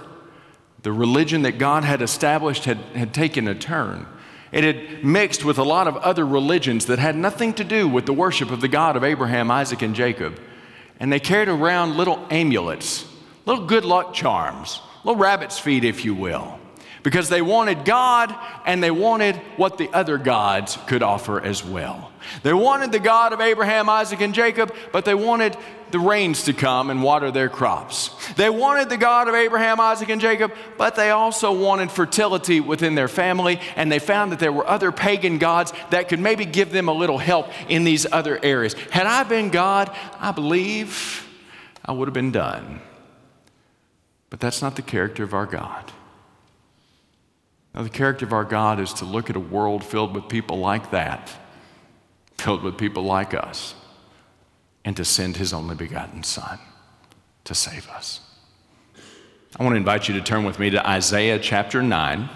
the 0.83 0.93
religion 0.93 1.43
that 1.43 1.59
God 1.59 1.85
had 1.85 2.02
established 2.02 2.64
had, 2.64 2.78
had 2.95 3.14
taken 3.14 3.49
a 3.49 3.55
turn. 3.55 4.07
It 4.50 4.64
had 4.64 5.05
mixed 5.05 5.45
with 5.45 5.59
a 5.59 5.62
lot 5.62 5.87
of 5.87 5.97
other 5.99 6.26
religions 6.26 6.87
that 6.87 6.99
had 6.99 7.17
nothing 7.17 7.52
to 7.55 7.64
do 7.64 7.88
with 7.88 8.07
the 8.07 8.12
worship 8.12 8.50
of 8.50 8.61
the 8.61 8.69
God 8.69 8.97
of 8.97 9.05
Abraham, 9.05 9.50
Isaac, 9.50 9.83
and 9.83 9.95
Jacob. 9.95 10.40
And 11.00 11.12
they 11.12 11.21
carried 11.21 11.49
around 11.49 11.97
little 11.97 12.26
amulets, 12.31 13.07
little 13.47 13.67
good 13.67 13.85
luck 13.85 14.14
charms, 14.14 14.81
little 15.05 15.21
rabbit's 15.21 15.59
feet, 15.59 15.85
if 15.85 16.05
you 16.05 16.14
will, 16.14 16.59
because 17.02 17.28
they 17.28 17.43
wanted 17.43 17.85
God 17.85 18.35
and 18.67 18.83
they 18.83 18.90
wanted 18.90 19.37
what 19.57 19.78
the 19.78 19.88
other 19.90 20.19
gods 20.19 20.78
could 20.87 21.02
offer 21.02 21.40
as 21.40 21.64
well. 21.64 22.11
They 22.43 22.52
wanted 22.52 22.93
the 22.93 22.99
God 22.99 23.33
of 23.33 23.40
Abraham, 23.40 23.88
Isaac, 23.88 24.21
and 24.21 24.35
Jacob, 24.35 24.75
but 24.93 25.05
they 25.05 25.14
wanted 25.14 25.57
the 25.90 25.99
rains 25.99 26.43
to 26.43 26.52
come 26.52 26.90
and 26.90 27.02
water 27.02 27.31
their 27.31 27.49
crops. 27.49 28.11
They 28.35 28.50
wanted 28.50 28.90
the 28.90 28.99
God 28.99 29.28
of 29.28 29.35
Abraham, 29.35 29.81
Isaac, 29.81 30.11
and 30.11 30.21
Jacob, 30.21 30.52
but 30.76 30.97
they 30.97 31.11
also 31.11 31.52
wanted 31.52 31.90
fertility 31.90 32.61
within 32.61 32.95
their 32.95 33.09
family, 33.09 33.61
and 33.76 33.90
they 33.90 33.99
found 33.99 34.33
that 34.33 34.38
there 34.38 34.52
were 34.52 34.67
other 34.67 34.93
pagan 34.93 35.38
gods 35.38 35.73
that 35.90 36.09
could 36.09 36.21
maybe 36.21 36.45
give 36.45 36.73
them 36.73 36.88
a 36.88 36.93
little 36.93 37.17
help 37.17 37.49
in 37.71 37.85
these 37.85 38.07
other 38.11 38.38
areas. 38.43 38.75
Had 38.90 39.07
I 39.07 39.23
been 39.23 39.49
God, 39.49 39.95
I 40.21 40.33
believe 40.33 41.26
I 41.85 41.93
would 41.93 42.09
have 42.09 42.14
been 42.14 42.33
done. 42.33 42.81
But 44.30 44.40
that's 44.40 44.61
not 44.61 44.76
the 44.76 44.82
character 44.82 45.25
of 45.25 45.35
our 45.35 45.47
God. 45.47 45.92
Now, 47.75 47.82
the 47.82 47.90
character 47.90 48.26
of 48.26 48.32
our 48.32 48.44
God 48.44 48.80
is 48.80 48.92
to 48.94 49.04
look 49.04 49.30
at 49.30 49.37
a 49.37 49.40
world 49.40 49.85
filled 49.85 50.14
with 50.14 50.28
people 50.28 50.58
like 50.58 50.90
that, 50.90 51.30
filled 52.37 52.62
with 52.62 52.76
people 52.76 53.04
like 53.04 53.35
us, 53.35 53.75
and 54.85 54.97
to 54.97 55.04
send 55.04 55.37
his 55.37 55.52
only 55.52 55.75
begotten 55.75 56.23
Son 56.23 56.58
to 57.44 57.54
save 57.54 57.88
us. 57.90 58.20
I 59.58 59.62
want 59.62 59.75
to 59.75 59.78
invite 59.78 60.08
you 60.08 60.14
to 60.14 60.20
turn 60.20 60.44
with 60.44 60.58
me 60.58 60.70
to 60.70 60.87
Isaiah 60.87 61.38
chapter 61.38 61.82
9. 61.82 62.28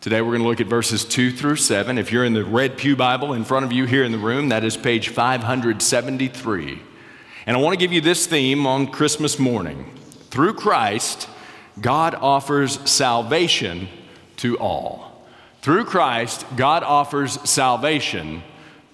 Today 0.00 0.20
we're 0.20 0.32
going 0.32 0.42
to 0.42 0.48
look 0.48 0.60
at 0.60 0.66
verses 0.66 1.04
2 1.04 1.32
through 1.32 1.56
7. 1.56 1.98
If 1.98 2.12
you're 2.12 2.24
in 2.24 2.34
the 2.34 2.44
Red 2.44 2.76
Pew 2.76 2.94
Bible 2.94 3.32
in 3.32 3.44
front 3.44 3.64
of 3.64 3.72
you 3.72 3.86
here 3.86 4.04
in 4.04 4.12
the 4.12 4.18
room, 4.18 4.50
that 4.50 4.62
is 4.62 4.76
page 4.76 5.08
573. 5.08 6.82
And 7.46 7.56
I 7.56 7.60
want 7.60 7.72
to 7.72 7.78
give 7.78 7.92
you 7.92 8.00
this 8.00 8.26
theme 8.26 8.66
on 8.66 8.86
Christmas 8.86 9.38
morning. 9.38 9.90
Through 10.34 10.54
Christ, 10.54 11.28
God 11.80 12.16
offers 12.16 12.80
salvation 12.90 13.86
to 14.38 14.58
all. 14.58 15.24
Through 15.62 15.84
Christ, 15.84 16.44
God 16.56 16.82
offers 16.82 17.38
salvation 17.48 18.42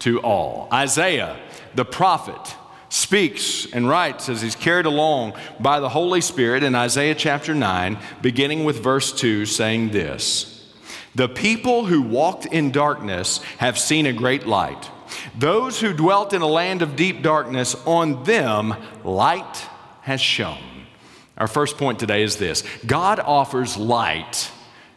to 0.00 0.20
all. 0.20 0.68
Isaiah, 0.70 1.40
the 1.74 1.86
prophet, 1.86 2.56
speaks 2.90 3.66
and 3.72 3.88
writes 3.88 4.28
as 4.28 4.42
he's 4.42 4.54
carried 4.54 4.84
along 4.84 5.32
by 5.58 5.80
the 5.80 5.88
Holy 5.88 6.20
Spirit 6.20 6.62
in 6.62 6.74
Isaiah 6.74 7.14
chapter 7.14 7.54
9, 7.54 7.96
beginning 8.20 8.64
with 8.64 8.82
verse 8.82 9.10
2, 9.10 9.46
saying 9.46 9.92
this 9.92 10.70
The 11.14 11.30
people 11.30 11.86
who 11.86 12.02
walked 12.02 12.44
in 12.44 12.70
darkness 12.70 13.38
have 13.56 13.78
seen 13.78 14.04
a 14.04 14.12
great 14.12 14.46
light. 14.46 14.90
Those 15.38 15.80
who 15.80 15.94
dwelt 15.94 16.34
in 16.34 16.42
a 16.42 16.46
land 16.46 16.82
of 16.82 16.96
deep 16.96 17.22
darkness, 17.22 17.74
on 17.86 18.24
them 18.24 18.74
light 19.04 19.66
has 20.02 20.20
shone. 20.20 20.69
Our 21.40 21.48
first 21.48 21.78
point 21.78 21.98
today 21.98 22.22
is 22.22 22.36
this 22.36 22.62
God 22.86 23.18
offers 23.18 23.78
light 23.78 24.52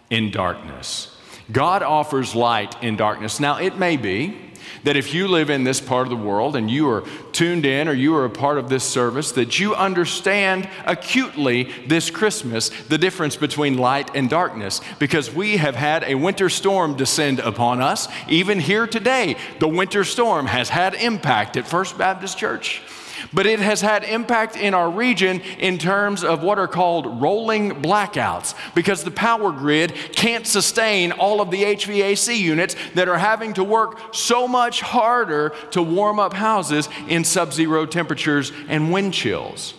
in 0.09 0.29
darkness. 0.29 1.09
God 1.51 1.81
offers 1.81 2.35
light 2.35 2.81
in 2.83 2.97
darkness. 2.97 3.39
Now, 3.39 3.57
it 3.57 3.77
may 3.77 3.97
be 3.97 4.37
that 4.83 4.97
if 4.97 5.13
you 5.13 5.29
live 5.29 5.49
in 5.49 5.63
this 5.63 5.79
part 5.79 6.05
of 6.05 6.09
the 6.09 6.25
world 6.25 6.57
and 6.57 6.69
you 6.69 6.89
are 6.89 7.05
tuned 7.31 7.65
in 7.65 7.87
or 7.87 7.93
you 7.93 8.15
are 8.15 8.25
a 8.25 8.29
part 8.29 8.57
of 8.57 8.69
this 8.69 8.83
service, 8.83 9.31
that 9.33 9.57
you 9.57 9.73
understand 9.75 10.69
acutely 10.85 11.71
this 11.87 12.09
Christmas 12.09 12.69
the 12.89 12.97
difference 12.97 13.37
between 13.37 13.77
light 13.77 14.13
and 14.13 14.29
darkness 14.29 14.81
because 14.99 15.33
we 15.33 15.57
have 15.57 15.75
had 15.75 16.03
a 16.03 16.15
winter 16.15 16.49
storm 16.49 16.95
descend 16.97 17.39
upon 17.39 17.81
us. 17.81 18.09
Even 18.27 18.59
here 18.59 18.87
today, 18.87 19.37
the 19.59 19.67
winter 19.67 20.03
storm 20.03 20.45
has 20.47 20.67
had 20.67 20.93
impact 20.95 21.55
at 21.55 21.67
First 21.67 21.97
Baptist 21.97 22.37
Church 22.37 22.81
but 23.31 23.45
it 23.45 23.59
has 23.59 23.81
had 23.81 24.03
impact 24.03 24.55
in 24.55 24.73
our 24.73 24.89
region 24.89 25.41
in 25.59 25.77
terms 25.77 26.23
of 26.23 26.43
what 26.43 26.59
are 26.59 26.67
called 26.67 27.21
rolling 27.21 27.81
blackouts 27.81 28.55
because 28.75 29.03
the 29.03 29.11
power 29.11 29.51
grid 29.51 29.93
can't 30.15 30.47
sustain 30.47 31.11
all 31.11 31.41
of 31.41 31.51
the 31.51 31.63
HVAC 31.63 32.37
units 32.37 32.75
that 32.95 33.07
are 33.07 33.17
having 33.17 33.53
to 33.53 33.63
work 33.63 34.13
so 34.13 34.47
much 34.47 34.81
harder 34.81 35.53
to 35.71 35.81
warm 35.81 36.19
up 36.19 36.33
houses 36.33 36.89
in 37.07 37.23
sub 37.23 37.53
zero 37.53 37.85
temperatures 37.85 38.51
and 38.67 38.91
wind 38.91 39.13
chills. 39.13 39.73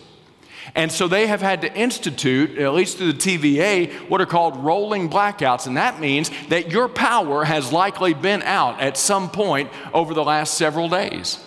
And 0.73 0.91
so 0.91 1.07
they 1.07 1.27
have 1.27 1.41
had 1.41 1.61
to 1.61 1.73
institute, 1.73 2.57
at 2.57 2.73
least 2.73 2.97
through 2.97 3.13
the 3.13 3.37
TVA, 3.37 4.09
what 4.09 4.19
are 4.19 4.25
called 4.25 4.57
rolling 4.57 5.09
blackouts. 5.09 5.67
And 5.67 5.77
that 5.77 6.01
means 6.01 6.29
that 6.49 6.69
your 6.71 6.89
power 6.89 7.45
has 7.45 7.71
likely 7.71 8.13
been 8.13 8.41
out 8.43 8.81
at 8.81 8.97
some 8.97 9.29
point 9.29 9.69
over 9.93 10.13
the 10.13 10.23
last 10.23 10.55
several 10.55 10.89
days. 10.89 11.39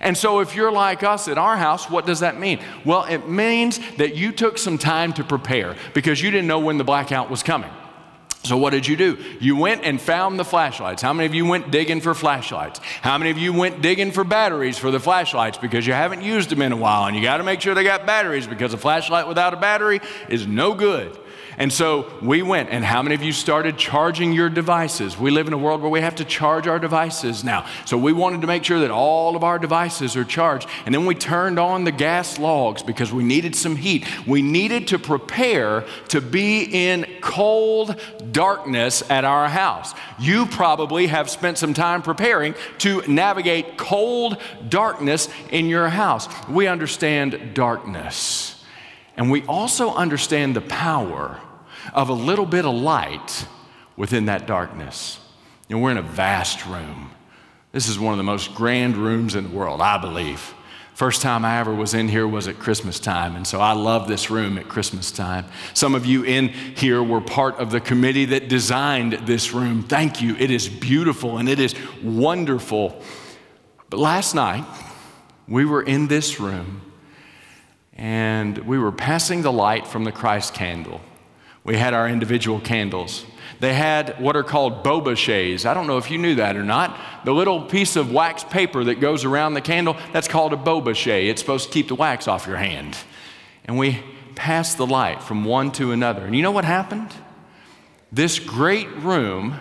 And 0.00 0.16
so, 0.16 0.40
if 0.40 0.56
you're 0.56 0.72
like 0.72 1.02
us 1.02 1.28
at 1.28 1.36
our 1.36 1.56
house, 1.56 1.90
what 1.90 2.06
does 2.06 2.20
that 2.20 2.40
mean? 2.40 2.60
Well, 2.84 3.04
it 3.04 3.28
means 3.28 3.78
that 3.96 4.16
you 4.16 4.32
took 4.32 4.56
some 4.56 4.78
time 4.78 5.12
to 5.14 5.24
prepare 5.24 5.76
because 5.92 6.22
you 6.22 6.30
didn't 6.30 6.46
know 6.46 6.58
when 6.58 6.78
the 6.78 6.84
blackout 6.84 7.30
was 7.30 7.42
coming. 7.42 7.70
So, 8.42 8.56
what 8.56 8.70
did 8.70 8.86
you 8.86 8.96
do? 8.96 9.18
You 9.38 9.56
went 9.56 9.84
and 9.84 10.00
found 10.00 10.38
the 10.38 10.44
flashlights. 10.44 11.02
How 11.02 11.12
many 11.12 11.26
of 11.26 11.34
you 11.34 11.44
went 11.44 11.70
digging 11.70 12.00
for 12.00 12.14
flashlights? 12.14 12.80
How 13.02 13.18
many 13.18 13.30
of 13.30 13.36
you 13.36 13.52
went 13.52 13.82
digging 13.82 14.12
for 14.12 14.24
batteries 14.24 14.78
for 14.78 14.90
the 14.90 14.98
flashlights 14.98 15.58
because 15.58 15.86
you 15.86 15.92
haven't 15.92 16.22
used 16.22 16.48
them 16.48 16.62
in 16.62 16.72
a 16.72 16.76
while 16.76 17.04
and 17.04 17.14
you 17.14 17.22
got 17.22 17.36
to 17.36 17.44
make 17.44 17.60
sure 17.60 17.74
they 17.74 17.84
got 17.84 18.06
batteries 18.06 18.46
because 18.46 18.72
a 18.72 18.78
flashlight 18.78 19.28
without 19.28 19.52
a 19.52 19.58
battery 19.58 20.00
is 20.30 20.46
no 20.46 20.72
good. 20.72 21.19
And 21.60 21.70
so 21.70 22.10
we 22.22 22.40
went, 22.40 22.70
and 22.70 22.82
how 22.82 23.02
many 23.02 23.14
of 23.14 23.22
you 23.22 23.32
started 23.32 23.76
charging 23.76 24.32
your 24.32 24.48
devices? 24.48 25.18
We 25.18 25.30
live 25.30 25.46
in 25.46 25.52
a 25.52 25.58
world 25.58 25.82
where 25.82 25.90
we 25.90 26.00
have 26.00 26.14
to 26.14 26.24
charge 26.24 26.66
our 26.66 26.78
devices 26.78 27.44
now. 27.44 27.66
So 27.84 27.98
we 27.98 28.14
wanted 28.14 28.40
to 28.40 28.46
make 28.46 28.64
sure 28.64 28.80
that 28.80 28.90
all 28.90 29.36
of 29.36 29.44
our 29.44 29.58
devices 29.58 30.16
are 30.16 30.24
charged. 30.24 30.66
And 30.86 30.94
then 30.94 31.04
we 31.04 31.14
turned 31.14 31.58
on 31.58 31.84
the 31.84 31.92
gas 31.92 32.38
logs 32.38 32.82
because 32.82 33.12
we 33.12 33.24
needed 33.24 33.54
some 33.54 33.76
heat. 33.76 34.06
We 34.26 34.40
needed 34.40 34.88
to 34.88 34.98
prepare 34.98 35.84
to 36.08 36.22
be 36.22 36.62
in 36.62 37.06
cold 37.20 38.00
darkness 38.32 39.02
at 39.10 39.26
our 39.26 39.46
house. 39.46 39.92
You 40.18 40.46
probably 40.46 41.08
have 41.08 41.28
spent 41.28 41.58
some 41.58 41.74
time 41.74 42.00
preparing 42.00 42.54
to 42.78 43.02
navigate 43.06 43.76
cold 43.76 44.38
darkness 44.70 45.28
in 45.50 45.66
your 45.66 45.90
house. 45.90 46.26
We 46.48 46.68
understand 46.68 47.52
darkness. 47.52 48.64
And 49.18 49.30
we 49.30 49.42
also 49.42 49.92
understand 49.92 50.56
the 50.56 50.62
power 50.62 51.38
of 51.92 52.08
a 52.08 52.14
little 52.14 52.46
bit 52.46 52.64
of 52.64 52.74
light 52.74 53.46
within 53.96 54.26
that 54.26 54.46
darkness. 54.46 55.18
Know, 55.70 55.78
we're 55.78 55.92
in 55.92 55.98
a 55.98 56.02
vast 56.02 56.66
room. 56.66 57.12
This 57.72 57.88
is 57.88 57.98
one 57.98 58.12
of 58.12 58.18
the 58.18 58.24
most 58.24 58.54
grand 58.54 58.96
rooms 58.96 59.36
in 59.36 59.44
the 59.44 59.56
world, 59.56 59.80
I 59.80 59.98
believe. 59.98 60.54
First 60.94 61.22
time 61.22 61.44
I 61.44 61.60
ever 61.60 61.72
was 61.72 61.94
in 61.94 62.08
here 62.08 62.26
was 62.26 62.48
at 62.48 62.58
Christmas 62.58 62.98
time, 62.98 63.36
and 63.36 63.46
so 63.46 63.60
I 63.60 63.72
love 63.72 64.08
this 64.08 64.30
room 64.30 64.58
at 64.58 64.68
Christmas 64.68 65.12
time. 65.12 65.46
Some 65.72 65.94
of 65.94 66.04
you 66.04 66.24
in 66.24 66.48
here 66.48 67.02
were 67.02 67.20
part 67.20 67.56
of 67.56 67.70
the 67.70 67.80
committee 67.80 68.26
that 68.26 68.48
designed 68.48 69.12
this 69.26 69.52
room. 69.52 69.84
Thank 69.84 70.20
you. 70.20 70.34
It 70.36 70.50
is 70.50 70.68
beautiful 70.68 71.38
and 71.38 71.48
it 71.48 71.60
is 71.60 71.74
wonderful. 72.02 73.00
But 73.88 74.00
last 74.00 74.34
night, 74.34 74.64
we 75.48 75.64
were 75.64 75.82
in 75.82 76.08
this 76.08 76.40
room 76.40 76.82
and 77.94 78.58
we 78.58 78.78
were 78.78 78.92
passing 78.92 79.42
the 79.42 79.52
light 79.52 79.86
from 79.86 80.04
the 80.04 80.12
Christ 80.12 80.52
candle 80.52 81.00
we 81.64 81.76
had 81.76 81.94
our 81.94 82.08
individual 82.08 82.60
candles. 82.60 83.24
They 83.60 83.74
had 83.74 84.18
what 84.20 84.36
are 84.36 84.42
called 84.42 84.82
bobeches. 84.82 85.66
I 85.66 85.74
don't 85.74 85.86
know 85.86 85.98
if 85.98 86.10
you 86.10 86.16
knew 86.16 86.36
that 86.36 86.56
or 86.56 86.64
not. 86.64 86.98
The 87.24 87.32
little 87.32 87.62
piece 87.62 87.96
of 87.96 88.10
wax 88.10 88.42
paper 88.42 88.84
that 88.84 89.00
goes 89.00 89.24
around 89.24 89.52
the 89.54 89.60
candle, 89.60 89.96
that's 90.12 90.28
called 90.28 90.54
a 90.54 90.56
bobeche. 90.56 91.28
It's 91.28 91.42
supposed 91.42 91.66
to 91.66 91.72
keep 91.72 91.88
the 91.88 91.94
wax 91.94 92.26
off 92.26 92.46
your 92.46 92.56
hand. 92.56 92.96
And 93.66 93.76
we 93.76 94.02
passed 94.34 94.78
the 94.78 94.86
light 94.86 95.22
from 95.22 95.44
one 95.44 95.70
to 95.72 95.92
another. 95.92 96.24
And 96.24 96.34
you 96.34 96.42
know 96.42 96.50
what 96.50 96.64
happened? 96.64 97.14
This 98.10 98.38
great 98.38 98.88
room, 98.96 99.56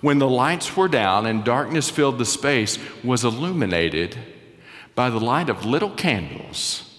when 0.00 0.18
the 0.18 0.28
lights 0.28 0.76
were 0.76 0.88
down 0.88 1.26
and 1.26 1.42
darkness 1.42 1.90
filled 1.90 2.18
the 2.18 2.24
space, 2.24 2.78
was 3.02 3.24
illuminated 3.24 4.16
by 4.94 5.10
the 5.10 5.20
light 5.20 5.48
of 5.48 5.64
little 5.64 5.90
candles 5.90 6.91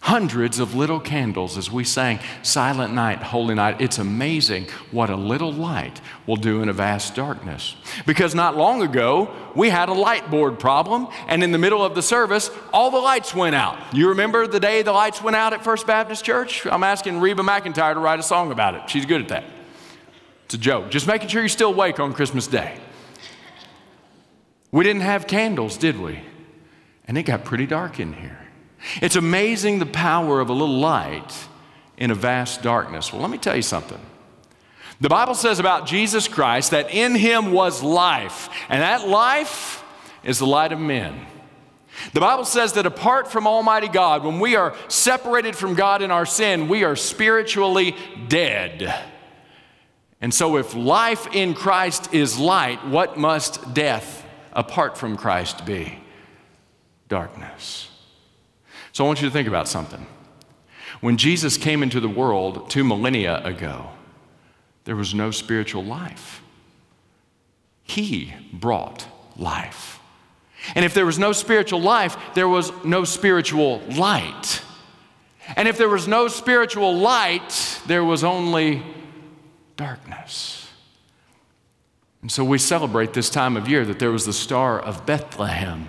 Hundreds 0.00 0.60
of 0.60 0.74
little 0.74 1.00
candles 1.00 1.58
as 1.58 1.72
we 1.72 1.82
sang 1.82 2.20
Silent 2.42 2.94
Night, 2.94 3.18
Holy 3.18 3.54
Night. 3.54 3.80
It's 3.80 3.98
amazing 3.98 4.66
what 4.92 5.10
a 5.10 5.16
little 5.16 5.52
light 5.52 6.00
will 6.26 6.36
do 6.36 6.62
in 6.62 6.68
a 6.68 6.72
vast 6.72 7.16
darkness. 7.16 7.74
Because 8.06 8.34
not 8.34 8.56
long 8.56 8.82
ago, 8.82 9.34
we 9.56 9.70
had 9.70 9.88
a 9.88 9.92
light 9.92 10.30
board 10.30 10.58
problem, 10.60 11.08
and 11.26 11.42
in 11.42 11.50
the 11.50 11.58
middle 11.58 11.84
of 11.84 11.94
the 11.96 12.02
service, 12.02 12.50
all 12.72 12.90
the 12.90 12.98
lights 12.98 13.34
went 13.34 13.56
out. 13.56 13.76
You 13.92 14.10
remember 14.10 14.46
the 14.46 14.60
day 14.60 14.82
the 14.82 14.92
lights 14.92 15.20
went 15.20 15.36
out 15.36 15.52
at 15.52 15.64
First 15.64 15.86
Baptist 15.86 16.24
Church? 16.24 16.64
I'm 16.66 16.84
asking 16.84 17.20
Reba 17.20 17.42
McEntire 17.42 17.94
to 17.94 18.00
write 18.00 18.20
a 18.20 18.22
song 18.22 18.52
about 18.52 18.76
it. 18.76 18.88
She's 18.88 19.04
good 19.04 19.22
at 19.22 19.28
that. 19.28 19.44
It's 20.44 20.54
a 20.54 20.58
joke. 20.58 20.90
Just 20.90 21.06
making 21.06 21.28
sure 21.28 21.42
you're 21.42 21.48
still 21.48 21.70
awake 21.70 21.98
on 22.00 22.14
Christmas 22.14 22.46
Day. 22.46 22.78
We 24.70 24.84
didn't 24.84 25.02
have 25.02 25.26
candles, 25.26 25.76
did 25.76 25.98
we? 25.98 26.20
And 27.06 27.18
it 27.18 27.24
got 27.24 27.44
pretty 27.44 27.66
dark 27.66 27.98
in 27.98 28.12
here. 28.12 28.47
It's 29.02 29.16
amazing 29.16 29.78
the 29.78 29.86
power 29.86 30.40
of 30.40 30.48
a 30.48 30.52
little 30.52 30.78
light 30.78 31.48
in 31.96 32.10
a 32.10 32.14
vast 32.14 32.62
darkness. 32.62 33.12
Well, 33.12 33.22
let 33.22 33.30
me 33.30 33.38
tell 33.38 33.56
you 33.56 33.62
something. 33.62 34.00
The 35.00 35.08
Bible 35.08 35.34
says 35.34 35.58
about 35.58 35.86
Jesus 35.86 36.26
Christ 36.26 36.72
that 36.72 36.92
in 36.92 37.14
him 37.14 37.52
was 37.52 37.82
life, 37.82 38.48
and 38.68 38.82
that 38.82 39.06
life 39.06 39.84
is 40.24 40.38
the 40.38 40.46
light 40.46 40.72
of 40.72 40.80
men. 40.80 41.26
The 42.12 42.20
Bible 42.20 42.44
says 42.44 42.74
that 42.74 42.86
apart 42.86 43.30
from 43.30 43.46
Almighty 43.46 43.88
God, 43.88 44.24
when 44.24 44.40
we 44.40 44.56
are 44.56 44.74
separated 44.88 45.56
from 45.56 45.74
God 45.74 46.02
in 46.02 46.10
our 46.10 46.26
sin, 46.26 46.68
we 46.68 46.84
are 46.84 46.96
spiritually 46.96 47.96
dead. 48.28 48.94
And 50.20 50.32
so, 50.34 50.56
if 50.56 50.74
life 50.74 51.28
in 51.32 51.54
Christ 51.54 52.12
is 52.12 52.38
light, 52.38 52.84
what 52.86 53.16
must 53.16 53.74
death 53.74 54.24
apart 54.52 54.98
from 54.98 55.16
Christ 55.16 55.64
be? 55.64 55.98
Darkness. 57.08 57.87
So 58.98 59.04
I 59.04 59.06
want 59.06 59.22
you 59.22 59.28
to 59.28 59.32
think 59.32 59.46
about 59.46 59.68
something. 59.68 60.04
When 61.00 61.18
Jesus 61.18 61.56
came 61.56 61.84
into 61.84 62.00
the 62.00 62.08
world 62.08 62.68
two 62.68 62.82
millennia 62.82 63.40
ago, 63.44 63.90
there 64.86 64.96
was 64.96 65.14
no 65.14 65.30
spiritual 65.30 65.84
life. 65.84 66.42
He 67.84 68.34
brought 68.52 69.06
life. 69.36 70.00
And 70.74 70.84
if 70.84 70.94
there 70.94 71.06
was 71.06 71.16
no 71.16 71.30
spiritual 71.30 71.80
life, 71.80 72.16
there 72.34 72.48
was 72.48 72.72
no 72.84 73.04
spiritual 73.04 73.78
light. 73.90 74.62
And 75.54 75.68
if 75.68 75.78
there 75.78 75.88
was 75.88 76.08
no 76.08 76.26
spiritual 76.26 76.96
light, 76.96 77.80
there 77.86 78.02
was 78.02 78.24
only 78.24 78.82
darkness. 79.76 80.68
And 82.20 82.32
so 82.32 82.42
we 82.42 82.58
celebrate 82.58 83.12
this 83.12 83.30
time 83.30 83.56
of 83.56 83.68
year 83.68 83.84
that 83.84 84.00
there 84.00 84.10
was 84.10 84.26
the 84.26 84.32
star 84.32 84.80
of 84.80 85.06
Bethlehem. 85.06 85.86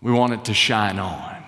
We 0.00 0.12
want 0.12 0.34
it 0.34 0.44
to 0.44 0.54
shine 0.54 1.00
on. 1.00 1.41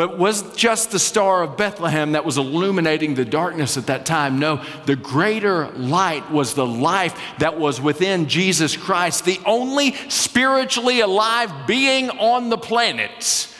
But 0.00 0.16
was 0.16 0.56
just 0.56 0.92
the 0.92 0.98
star 0.98 1.42
of 1.42 1.58
Bethlehem 1.58 2.12
that 2.12 2.24
was 2.24 2.38
illuminating 2.38 3.16
the 3.16 3.24
darkness 3.26 3.76
at 3.76 3.88
that 3.88 4.06
time? 4.06 4.38
No, 4.38 4.64
the 4.86 4.96
greater 4.96 5.68
light 5.72 6.30
was 6.30 6.54
the 6.54 6.64
life 6.64 7.20
that 7.38 7.60
was 7.60 7.82
within 7.82 8.26
Jesus 8.26 8.78
Christ, 8.78 9.26
the 9.26 9.38
only 9.44 9.92
spiritually 10.08 11.00
alive 11.00 11.52
being 11.66 12.08
on 12.08 12.48
the 12.48 12.56
planet. 12.56 13.54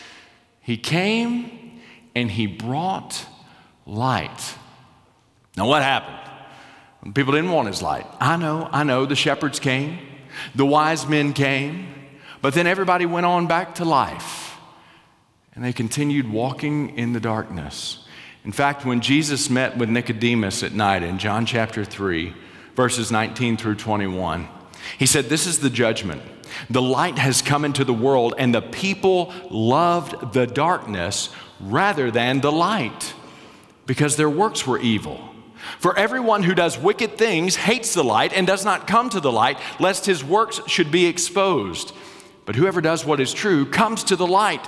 He 0.62 0.78
came 0.78 1.82
and 2.16 2.30
he 2.30 2.46
brought 2.46 3.26
light. 3.84 4.54
Now, 5.58 5.68
what 5.68 5.82
happened? 5.82 7.14
People 7.14 7.34
didn't 7.34 7.50
want 7.50 7.68
his 7.68 7.82
light. 7.82 8.06
I 8.18 8.38
know, 8.38 8.66
I 8.72 8.82
know. 8.82 9.04
The 9.04 9.14
shepherds 9.14 9.60
came, 9.60 9.98
the 10.54 10.64
wise 10.64 11.06
men 11.06 11.34
came, 11.34 11.92
but 12.40 12.54
then 12.54 12.66
everybody 12.66 13.04
went 13.04 13.26
on 13.26 13.46
back 13.46 13.74
to 13.74 13.84
life. 13.84 14.49
And 15.60 15.66
they 15.66 15.74
continued 15.74 16.32
walking 16.32 16.96
in 16.96 17.12
the 17.12 17.20
darkness. 17.20 18.02
In 18.46 18.50
fact, 18.50 18.86
when 18.86 19.02
Jesus 19.02 19.50
met 19.50 19.76
with 19.76 19.90
Nicodemus 19.90 20.62
at 20.62 20.72
night 20.72 21.02
in 21.02 21.18
John 21.18 21.44
chapter 21.44 21.84
3, 21.84 22.32
verses 22.74 23.12
19 23.12 23.58
through 23.58 23.74
21, 23.74 24.48
he 24.96 25.04
said, 25.04 25.26
This 25.26 25.46
is 25.46 25.58
the 25.58 25.68
judgment. 25.68 26.22
The 26.70 26.80
light 26.80 27.18
has 27.18 27.42
come 27.42 27.66
into 27.66 27.84
the 27.84 27.92
world, 27.92 28.32
and 28.38 28.54
the 28.54 28.62
people 28.62 29.34
loved 29.50 30.32
the 30.32 30.46
darkness 30.46 31.28
rather 31.60 32.10
than 32.10 32.40
the 32.40 32.50
light 32.50 33.12
because 33.84 34.16
their 34.16 34.30
works 34.30 34.66
were 34.66 34.80
evil. 34.80 35.22
For 35.78 35.94
everyone 35.94 36.42
who 36.42 36.54
does 36.54 36.78
wicked 36.78 37.18
things 37.18 37.56
hates 37.56 37.92
the 37.92 38.02
light 38.02 38.32
and 38.32 38.46
does 38.46 38.64
not 38.64 38.86
come 38.86 39.10
to 39.10 39.20
the 39.20 39.30
light, 39.30 39.58
lest 39.78 40.06
his 40.06 40.24
works 40.24 40.58
should 40.66 40.90
be 40.90 41.04
exposed. 41.04 41.92
But 42.46 42.56
whoever 42.56 42.80
does 42.80 43.04
what 43.04 43.20
is 43.20 43.34
true 43.34 43.66
comes 43.66 44.04
to 44.04 44.16
the 44.16 44.26
light, 44.26 44.66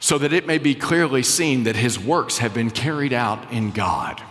so 0.00 0.18
that 0.18 0.32
it 0.32 0.46
may 0.46 0.58
be 0.58 0.74
clearly 0.74 1.22
seen 1.22 1.64
that 1.64 1.76
his 1.76 1.98
works 1.98 2.38
have 2.38 2.54
been 2.54 2.70
carried 2.70 3.12
out 3.12 3.52
in 3.52 3.70
God. 3.70 4.22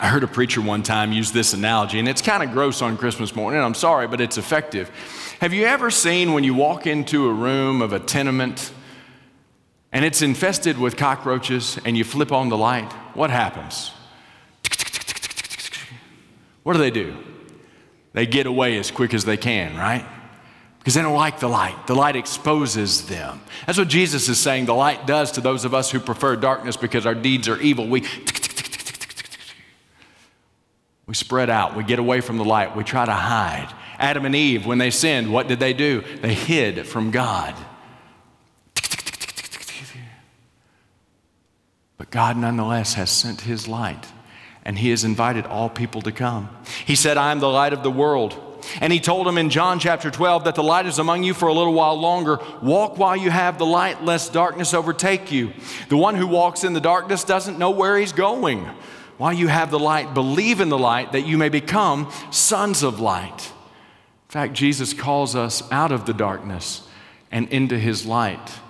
I 0.00 0.08
heard 0.08 0.22
a 0.22 0.28
preacher 0.28 0.60
one 0.60 0.82
time 0.82 1.12
use 1.12 1.32
this 1.32 1.52
analogy, 1.52 1.98
and 1.98 2.08
it's 2.08 2.22
kind 2.22 2.42
of 2.42 2.52
gross 2.52 2.82
on 2.82 2.96
Christmas 2.96 3.34
morning. 3.34 3.60
I'm 3.60 3.74
sorry, 3.74 4.06
but 4.06 4.20
it's 4.20 4.38
effective. 4.38 4.90
Have 5.40 5.52
you 5.52 5.64
ever 5.64 5.90
seen 5.90 6.32
when 6.32 6.44
you 6.44 6.54
walk 6.54 6.86
into 6.86 7.28
a 7.28 7.32
room 7.32 7.82
of 7.82 7.92
a 7.92 7.98
tenement 7.98 8.72
and 9.92 10.04
it's 10.04 10.22
infested 10.22 10.78
with 10.78 10.96
cockroaches 10.96 11.78
and 11.84 11.96
you 11.96 12.04
flip 12.04 12.30
on 12.30 12.48
the 12.48 12.56
light? 12.56 12.92
What 13.14 13.30
happens? 13.30 13.92
What 16.62 16.74
do 16.74 16.78
they 16.78 16.90
do? 16.90 17.16
They 18.12 18.26
get 18.26 18.46
away 18.46 18.78
as 18.78 18.90
quick 18.90 19.14
as 19.14 19.24
they 19.24 19.36
can, 19.36 19.76
right? 19.76 20.04
Because 20.78 20.94
they 20.94 21.02
don't 21.02 21.14
like 21.14 21.40
the 21.40 21.48
light. 21.48 21.86
The 21.86 21.94
light 21.94 22.16
exposes 22.16 23.06
them. 23.06 23.40
That's 23.66 23.78
what 23.78 23.88
Jesus 23.88 24.28
is 24.28 24.38
saying 24.38 24.66
the 24.66 24.74
light 24.74 25.06
does 25.06 25.32
to 25.32 25.40
those 25.40 25.64
of 25.64 25.74
us 25.74 25.90
who 25.90 26.00
prefer 26.00 26.36
darkness 26.36 26.76
because 26.76 27.04
our 27.04 27.14
deeds 27.14 27.48
are 27.48 27.60
evil. 27.60 27.86
We 27.86 28.04
we 31.06 31.14
spread 31.14 31.50
out. 31.50 31.74
We 31.74 31.84
get 31.84 31.98
away 31.98 32.20
from 32.20 32.36
the 32.36 32.44
light. 32.44 32.76
We 32.76 32.84
try 32.84 33.04
to 33.04 33.12
hide. 33.12 33.74
Adam 33.98 34.24
and 34.24 34.34
Eve, 34.34 34.66
when 34.66 34.78
they 34.78 34.90
sinned, 34.90 35.32
what 35.32 35.48
did 35.48 35.58
they 35.58 35.72
do? 35.72 36.02
They 36.20 36.34
hid 36.34 36.86
from 36.86 37.10
God. 37.10 37.54
But 41.96 42.10
God, 42.10 42.36
nonetheless, 42.36 42.94
has 42.94 43.10
sent 43.10 43.40
His 43.40 43.66
light 43.66 44.06
and 44.68 44.78
he 44.78 44.90
has 44.90 45.02
invited 45.02 45.46
all 45.46 45.70
people 45.70 46.02
to 46.02 46.12
come. 46.12 46.50
He 46.84 46.94
said, 46.94 47.16
I 47.16 47.32
am 47.32 47.40
the 47.40 47.48
light 47.48 47.72
of 47.72 47.82
the 47.82 47.90
world. 47.90 48.38
And 48.80 48.92
he 48.92 49.00
told 49.00 49.26
them 49.26 49.38
in 49.38 49.50
John 49.50 49.78
chapter 49.78 50.10
12 50.10 50.44
that 50.44 50.54
the 50.54 50.62
light 50.62 50.86
is 50.86 50.98
among 50.98 51.22
you 51.22 51.34
for 51.34 51.48
a 51.48 51.52
little 51.52 51.74
while 51.74 51.98
longer. 51.98 52.38
Walk 52.62 52.98
while 52.98 53.16
you 53.16 53.30
have 53.30 53.58
the 53.58 53.66
light, 53.66 54.04
lest 54.04 54.32
darkness 54.32 54.74
overtake 54.74 55.32
you. 55.32 55.52
The 55.88 55.96
one 55.96 56.14
who 56.14 56.26
walks 56.26 56.64
in 56.64 56.72
the 56.72 56.80
darkness 56.80 57.24
doesn't 57.24 57.58
know 57.58 57.70
where 57.70 57.98
he's 57.98 58.12
going. 58.12 58.64
While 59.16 59.32
you 59.32 59.48
have 59.48 59.70
the 59.70 59.78
light, 59.78 60.14
believe 60.14 60.60
in 60.60 60.68
the 60.68 60.78
light 60.78 61.12
that 61.12 61.26
you 61.26 61.38
may 61.38 61.48
become 61.48 62.10
sons 62.30 62.82
of 62.82 63.00
light. 63.00 63.52
In 64.28 64.32
fact, 64.32 64.52
Jesus 64.52 64.92
calls 64.92 65.34
us 65.34 65.62
out 65.72 65.90
of 65.90 66.06
the 66.06 66.12
darkness 66.12 66.86
and 67.30 67.48
into 67.48 67.78
his 67.78 68.06
light. 68.06 68.60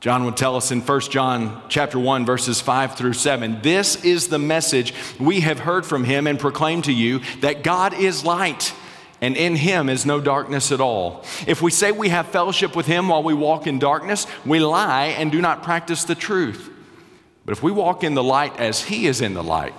John 0.00 0.24
would 0.24 0.36
tell 0.36 0.56
us 0.56 0.72
in 0.72 0.80
1 0.80 1.00
John 1.02 1.62
chapter 1.68 1.96
1 1.96 2.26
verses 2.26 2.60
5 2.60 2.96
through 2.96 3.12
7, 3.12 3.60
this 3.62 4.04
is 4.04 4.26
the 4.26 4.38
message 4.38 4.92
we 5.20 5.40
have 5.40 5.60
heard 5.60 5.86
from 5.86 6.02
him 6.02 6.26
and 6.26 6.40
proclaimed 6.40 6.84
to 6.84 6.92
you 6.92 7.20
that 7.40 7.62
God 7.62 7.94
is 7.94 8.24
light 8.24 8.74
and 9.22 9.36
in 9.36 9.54
him 9.54 9.88
is 9.88 10.04
no 10.04 10.20
darkness 10.20 10.72
at 10.72 10.80
all. 10.80 11.24
If 11.46 11.62
we 11.62 11.70
say 11.70 11.92
we 11.92 12.08
have 12.08 12.26
fellowship 12.26 12.74
with 12.74 12.86
him 12.86 13.08
while 13.08 13.22
we 13.22 13.32
walk 13.32 13.68
in 13.68 13.78
darkness, 13.78 14.26
we 14.44 14.58
lie 14.58 15.06
and 15.16 15.30
do 15.30 15.40
not 15.40 15.62
practice 15.62 16.04
the 16.04 16.16
truth. 16.16 16.68
But 17.46 17.52
if 17.52 17.62
we 17.62 17.70
walk 17.70 18.02
in 18.02 18.14
the 18.14 18.22
light 18.22 18.58
as 18.58 18.82
he 18.82 19.06
is 19.06 19.20
in 19.20 19.34
the 19.34 19.42
light, 19.42 19.74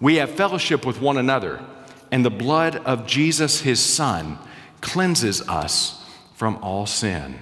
we 0.00 0.16
have 0.16 0.30
fellowship 0.30 0.86
with 0.86 1.00
one 1.00 1.16
another, 1.16 1.60
and 2.12 2.24
the 2.24 2.30
blood 2.30 2.76
of 2.76 3.06
Jesus 3.06 3.60
his 3.60 3.80
son 3.80 4.38
cleanses 4.80 5.46
us 5.48 6.04
from 6.34 6.56
all 6.62 6.86
sin. 6.86 7.38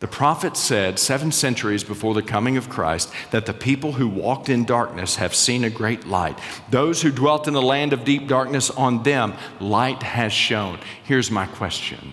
The 0.00 0.06
prophet 0.06 0.56
said 0.56 0.98
seven 1.00 1.32
centuries 1.32 1.82
before 1.82 2.14
the 2.14 2.22
coming 2.22 2.56
of 2.56 2.68
Christ 2.68 3.12
that 3.32 3.46
the 3.46 3.54
people 3.54 3.92
who 3.92 4.06
walked 4.06 4.48
in 4.48 4.64
darkness 4.64 5.16
have 5.16 5.34
seen 5.34 5.64
a 5.64 5.70
great 5.70 6.06
light. 6.06 6.38
Those 6.70 7.02
who 7.02 7.10
dwelt 7.10 7.48
in 7.48 7.54
the 7.54 7.62
land 7.62 7.92
of 7.92 8.04
deep 8.04 8.28
darkness, 8.28 8.70
on 8.70 9.02
them 9.02 9.34
light 9.58 10.04
has 10.04 10.32
shone. 10.32 10.78
Here's 11.02 11.32
my 11.32 11.46
question 11.46 12.12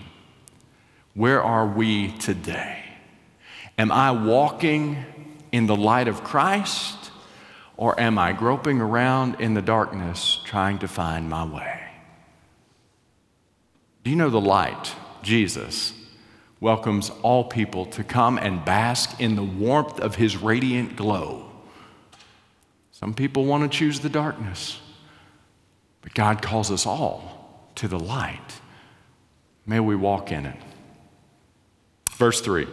Where 1.14 1.40
are 1.40 1.66
we 1.66 2.10
today? 2.18 2.82
Am 3.78 3.92
I 3.92 4.10
walking 4.10 5.04
in 5.52 5.66
the 5.66 5.76
light 5.76 6.08
of 6.08 6.24
Christ, 6.24 7.12
or 7.76 7.98
am 8.00 8.18
I 8.18 8.32
groping 8.32 8.80
around 8.80 9.40
in 9.40 9.54
the 9.54 9.62
darkness 9.62 10.40
trying 10.44 10.78
to 10.78 10.88
find 10.88 11.30
my 11.30 11.44
way? 11.44 11.82
Do 14.02 14.10
you 14.10 14.16
know 14.16 14.30
the 14.30 14.40
light, 14.40 14.92
Jesus? 15.22 15.92
Welcomes 16.60 17.10
all 17.22 17.44
people 17.44 17.86
to 17.86 18.02
come 18.02 18.38
and 18.38 18.64
bask 18.64 19.20
in 19.20 19.36
the 19.36 19.42
warmth 19.42 20.00
of 20.00 20.14
his 20.14 20.36
radiant 20.36 20.96
glow. 20.96 21.50
Some 22.92 23.12
people 23.12 23.44
want 23.44 23.70
to 23.70 23.78
choose 23.78 24.00
the 24.00 24.08
darkness, 24.08 24.80
but 26.00 26.14
God 26.14 26.40
calls 26.40 26.70
us 26.70 26.86
all 26.86 27.70
to 27.74 27.88
the 27.88 27.98
light. 27.98 28.60
May 29.66 29.80
we 29.80 29.96
walk 29.96 30.32
in 30.32 30.46
it. 30.46 30.56
Verse 32.12 32.40
3. 32.40 32.66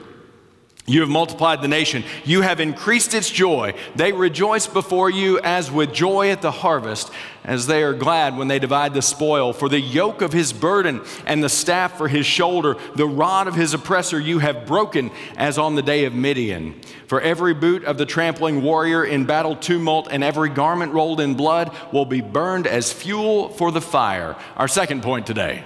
You 0.86 1.00
have 1.00 1.10
multiplied 1.10 1.62
the 1.62 1.70
nation. 1.70 2.04
You 2.26 2.42
have 2.42 2.60
increased 2.60 3.14
its 3.14 3.30
joy. 3.30 3.74
They 3.96 4.12
rejoice 4.12 4.68
before 4.68 5.10
you 5.10 5.40
as 5.40 5.72
with 5.72 5.94
joy 5.94 6.30
at 6.30 6.42
the 6.42 6.52
harvest, 6.52 7.10
as 7.46 7.68
they 7.68 7.84
are 7.84 7.94
glad 7.94 8.36
when 8.36 8.50
they 8.50 8.60
divide 8.60 8.94
the 8.94 9.02
spoil. 9.02 9.54
For 9.54 9.70
the 9.70 9.80
yoke 9.80 10.22
of 10.22 10.34
his 10.34 10.52
burden 10.52 11.02
and 11.26 11.42
the 11.42 11.48
staff 11.48 11.98
for 11.98 12.10
his 12.10 12.26
shoulder, 12.26 12.76
the 12.96 13.08
rod 13.08 13.48
of 13.48 13.56
his 13.56 13.74
oppressor 13.74 14.20
you 14.20 14.40
have 14.40 14.66
broken, 14.66 15.10
as 15.38 15.58
on 15.58 15.76
the 15.76 15.82
day 15.82 16.04
of 16.04 16.14
Midian. 16.14 16.78
For 17.08 17.22
every 17.22 17.54
boot 17.54 17.86
of 17.86 17.98
the 17.98 18.06
trampling 18.06 18.62
warrior 18.62 19.06
in 19.06 19.26
battle 19.26 19.56
tumult 19.56 20.10
and 20.12 20.22
every 20.22 20.50
garment 20.50 20.92
rolled 20.92 21.22
in 21.22 21.36
blood 21.36 21.74
will 21.94 22.06
be 22.06 22.20
burned 22.20 22.68
as 22.68 22.92
fuel 22.92 23.48
for 23.48 23.72
the 23.72 23.82
fire. 23.82 24.36
Our 24.58 24.68
second 24.68 25.02
point 25.02 25.28
today 25.28 25.64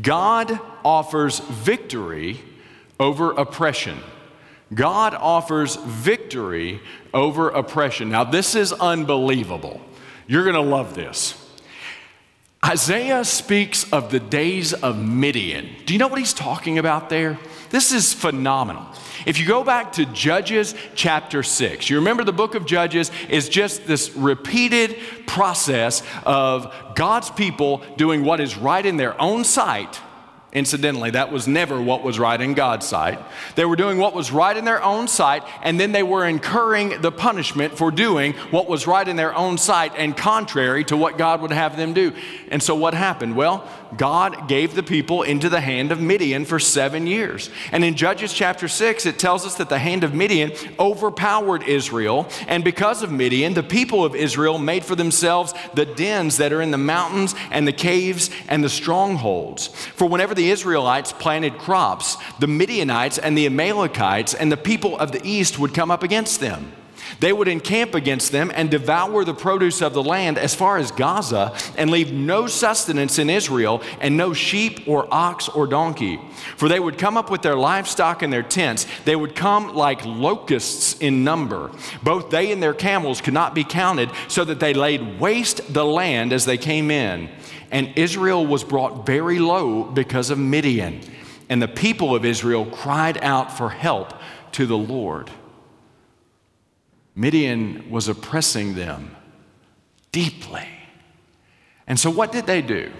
God 0.00 0.58
offers 0.82 1.40
victory 1.40 2.40
over 2.98 3.32
oppression. 3.32 3.98
God 4.72 5.14
offers 5.14 5.76
victory 5.76 6.80
over 7.12 7.48
oppression. 7.48 8.10
Now, 8.10 8.24
this 8.24 8.54
is 8.54 8.72
unbelievable. 8.72 9.80
You're 10.26 10.44
going 10.44 10.54
to 10.54 10.60
love 10.60 10.94
this. 10.94 11.34
Isaiah 12.64 13.24
speaks 13.24 13.90
of 13.90 14.10
the 14.10 14.20
days 14.20 14.72
of 14.72 14.98
Midian. 14.98 15.68
Do 15.86 15.94
you 15.94 15.98
know 15.98 16.08
what 16.08 16.18
he's 16.18 16.34
talking 16.34 16.78
about 16.78 17.08
there? 17.08 17.38
This 17.70 17.90
is 17.90 18.12
phenomenal. 18.12 18.86
If 19.26 19.38
you 19.40 19.46
go 19.46 19.64
back 19.64 19.92
to 19.94 20.04
Judges 20.06 20.74
chapter 20.94 21.42
6, 21.42 21.88
you 21.88 21.96
remember 21.96 22.22
the 22.22 22.32
book 22.32 22.54
of 22.54 22.66
Judges 22.66 23.10
is 23.28 23.48
just 23.48 23.86
this 23.86 24.14
repeated 24.14 24.96
process 25.26 26.02
of 26.24 26.72
God's 26.94 27.30
people 27.30 27.82
doing 27.96 28.24
what 28.24 28.40
is 28.40 28.56
right 28.56 28.84
in 28.84 28.96
their 28.96 29.20
own 29.20 29.44
sight 29.44 30.00
Incidentally, 30.52 31.10
that 31.10 31.30
was 31.30 31.46
never 31.46 31.80
what 31.80 32.02
was 32.02 32.18
right 32.18 32.40
in 32.40 32.54
God's 32.54 32.84
sight. 32.84 33.20
They 33.54 33.64
were 33.64 33.76
doing 33.76 33.98
what 33.98 34.14
was 34.14 34.32
right 34.32 34.56
in 34.56 34.64
their 34.64 34.82
own 34.82 35.06
sight, 35.06 35.44
and 35.62 35.78
then 35.78 35.92
they 35.92 36.02
were 36.02 36.26
incurring 36.26 37.00
the 37.00 37.12
punishment 37.12 37.78
for 37.78 37.92
doing 37.92 38.32
what 38.50 38.68
was 38.68 38.84
right 38.84 39.06
in 39.06 39.14
their 39.14 39.32
own 39.32 39.58
sight 39.58 39.92
and 39.96 40.16
contrary 40.16 40.82
to 40.86 40.96
what 40.96 41.16
God 41.16 41.40
would 41.40 41.52
have 41.52 41.76
them 41.76 41.92
do. 41.92 42.12
And 42.50 42.60
so, 42.60 42.74
what 42.74 42.94
happened? 42.94 43.36
Well, 43.36 43.64
God 43.96 44.48
gave 44.48 44.74
the 44.74 44.82
people 44.82 45.22
into 45.22 45.48
the 45.48 45.60
hand 45.60 45.92
of 45.92 46.00
Midian 46.00 46.44
for 46.44 46.58
seven 46.58 47.06
years. 47.06 47.50
And 47.72 47.84
in 47.84 47.94
Judges 47.94 48.32
chapter 48.32 48.68
6, 48.68 49.06
it 49.06 49.18
tells 49.18 49.44
us 49.44 49.56
that 49.56 49.68
the 49.68 49.78
hand 49.78 50.04
of 50.04 50.14
Midian 50.14 50.52
overpowered 50.78 51.64
Israel. 51.64 52.28
And 52.46 52.62
because 52.62 53.02
of 53.02 53.10
Midian, 53.10 53.54
the 53.54 53.62
people 53.62 54.04
of 54.04 54.14
Israel 54.14 54.58
made 54.58 54.84
for 54.84 54.94
themselves 54.94 55.54
the 55.74 55.86
dens 55.86 56.36
that 56.36 56.52
are 56.52 56.62
in 56.62 56.70
the 56.70 56.78
mountains 56.78 57.34
and 57.50 57.66
the 57.66 57.72
caves 57.72 58.30
and 58.48 58.62
the 58.62 58.68
strongholds. 58.68 59.68
For 59.68 60.08
whenever 60.08 60.34
the 60.34 60.39
Israelites 60.48 61.12
planted 61.12 61.58
crops, 61.58 62.16
the 62.38 62.46
Midianites 62.46 63.18
and 63.18 63.36
the 63.36 63.44
Amalekites 63.44 64.32
and 64.32 64.50
the 64.50 64.56
people 64.56 64.96
of 64.98 65.12
the 65.12 65.20
east 65.22 65.58
would 65.58 65.74
come 65.74 65.90
up 65.90 66.02
against 66.02 66.40
them. 66.40 66.72
They 67.20 67.32
would 67.32 67.48
encamp 67.48 67.94
against 67.94 68.32
them 68.32 68.50
and 68.54 68.70
devour 68.70 69.24
the 69.24 69.34
produce 69.34 69.80
of 69.82 69.92
the 69.92 70.02
land 70.02 70.38
as 70.38 70.54
far 70.54 70.78
as 70.78 70.90
Gaza 70.90 71.54
and 71.76 71.90
leave 71.90 72.12
no 72.12 72.46
sustenance 72.46 73.18
in 73.18 73.30
Israel 73.30 73.82
and 74.00 74.16
no 74.16 74.32
sheep 74.32 74.88
or 74.88 75.06
ox 75.12 75.48
or 75.48 75.66
donkey. 75.66 76.18
For 76.56 76.68
they 76.68 76.80
would 76.80 76.98
come 76.98 77.16
up 77.16 77.30
with 77.30 77.42
their 77.42 77.56
livestock 77.56 78.22
and 78.22 78.32
their 78.32 78.42
tents. 78.42 78.86
They 79.04 79.16
would 79.16 79.36
come 79.36 79.74
like 79.74 80.04
locusts 80.04 80.98
in 80.98 81.22
number. 81.22 81.70
Both 82.02 82.30
they 82.30 82.50
and 82.52 82.62
their 82.62 82.74
camels 82.74 83.20
could 83.20 83.34
not 83.34 83.54
be 83.54 83.64
counted, 83.64 84.10
so 84.28 84.44
that 84.44 84.58
they 84.58 84.74
laid 84.74 85.20
waste 85.20 85.72
the 85.72 85.84
land 85.84 86.32
as 86.32 86.44
they 86.46 86.58
came 86.58 86.90
in 86.90 87.28
and 87.70 87.92
Israel 87.96 88.46
was 88.46 88.64
brought 88.64 89.06
very 89.06 89.38
low 89.38 89.84
because 89.84 90.30
of 90.30 90.38
Midian. 90.38 91.00
And 91.48 91.60
the 91.60 91.68
people 91.68 92.14
of 92.14 92.24
Israel 92.24 92.66
cried 92.66 93.18
out 93.22 93.56
for 93.56 93.70
help 93.70 94.14
to 94.52 94.66
the 94.66 94.78
Lord. 94.78 95.30
Midian 97.14 97.90
was 97.90 98.08
oppressing 98.08 98.74
them 98.74 99.16
deeply. 100.12 100.66
And 101.86 101.98
so, 101.98 102.10
what 102.10 102.32
did 102.32 102.46
they 102.46 102.62
do? 102.62 102.92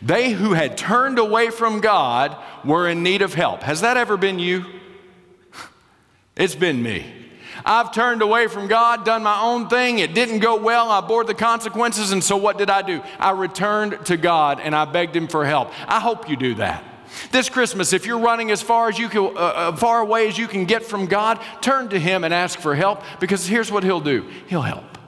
They 0.00 0.30
who 0.30 0.52
had 0.52 0.78
turned 0.78 1.18
away 1.18 1.50
from 1.50 1.80
God 1.80 2.36
were 2.64 2.88
in 2.88 3.02
need 3.02 3.22
of 3.22 3.34
help. 3.34 3.62
Has 3.62 3.80
that 3.82 3.96
ever 3.96 4.16
been 4.16 4.38
you? 4.38 4.64
It's 6.34 6.54
been 6.54 6.82
me. 6.82 7.04
I've 7.64 7.92
turned 7.92 8.22
away 8.22 8.48
from 8.48 8.66
God, 8.66 9.04
done 9.04 9.22
my 9.22 9.40
own 9.42 9.68
thing. 9.68 9.98
It 9.98 10.14
didn't 10.14 10.38
go 10.38 10.56
well. 10.56 10.90
I 10.90 11.02
bore 11.02 11.24
the 11.24 11.34
consequences. 11.34 12.10
And 12.10 12.24
so 12.24 12.38
what 12.38 12.56
did 12.56 12.70
I 12.70 12.80
do? 12.80 13.02
I 13.18 13.32
returned 13.32 14.06
to 14.06 14.16
God 14.16 14.58
and 14.58 14.74
I 14.74 14.86
begged 14.86 15.14
Him 15.14 15.28
for 15.28 15.44
help. 15.44 15.70
I 15.86 16.00
hope 16.00 16.30
you 16.30 16.36
do 16.36 16.54
that. 16.54 16.82
This 17.30 17.48
Christmas, 17.48 17.92
if 17.92 18.06
you're 18.06 18.18
running 18.18 18.50
as 18.50 18.62
far 18.62 18.88
as 18.88 18.98
you 18.98 19.08
can, 19.08 19.24
uh, 19.24 19.30
uh, 19.30 19.76
far 19.76 20.00
away 20.00 20.28
as 20.28 20.38
you 20.38 20.48
can 20.48 20.64
get 20.64 20.84
from 20.84 21.06
God, 21.06 21.40
turn 21.60 21.88
to 21.90 21.98
Him 21.98 22.24
and 22.24 22.32
ask 22.32 22.58
for 22.58 22.74
help 22.74 23.02
because 23.20 23.46
here's 23.46 23.70
what 23.70 23.84
He'll 23.84 24.00
do 24.00 24.28
He'll 24.46 24.62
help. 24.62 24.98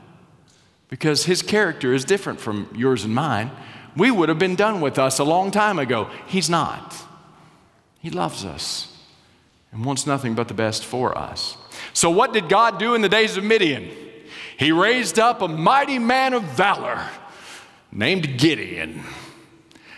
Because 0.89 1.25
His 1.25 1.43
character 1.43 1.93
is 1.93 2.05
different 2.05 2.41
from 2.41 2.69
yours 2.75 3.05
and 3.05 3.15
mine. 3.15 3.51
We 3.97 4.11
would 4.11 4.29
have 4.29 4.39
been 4.39 4.57
done 4.57 4.81
with 4.81 4.99
us 4.99 5.19
a 5.19 5.25
long 5.25 5.51
time 5.51 5.79
ago. 5.79 6.11
He's 6.27 6.51
not. 6.51 6.97
He 8.01 8.11
loves 8.11 8.45
us 8.45 8.95
and 9.73 9.85
wants 9.85 10.07
nothing 10.07 10.35
but 10.35 10.49
the 10.49 10.55
best 10.55 10.85
for 10.85 11.17
us. 11.17 11.57
So, 11.93 12.11
what 12.11 12.33
did 12.33 12.49
God 12.49 12.79
do 12.79 12.95
in 12.95 13.03
the 13.03 13.09
days 13.09 13.37
of 13.37 13.45
Midian? 13.45 13.91
He 14.57 14.73
raised 14.73 15.19
up 15.19 15.43
a 15.43 15.49
mighty 15.49 15.99
man 15.99 16.33
of 16.35 16.43
valor 16.43 17.09
named 17.91 18.39
Gideon. 18.39 19.03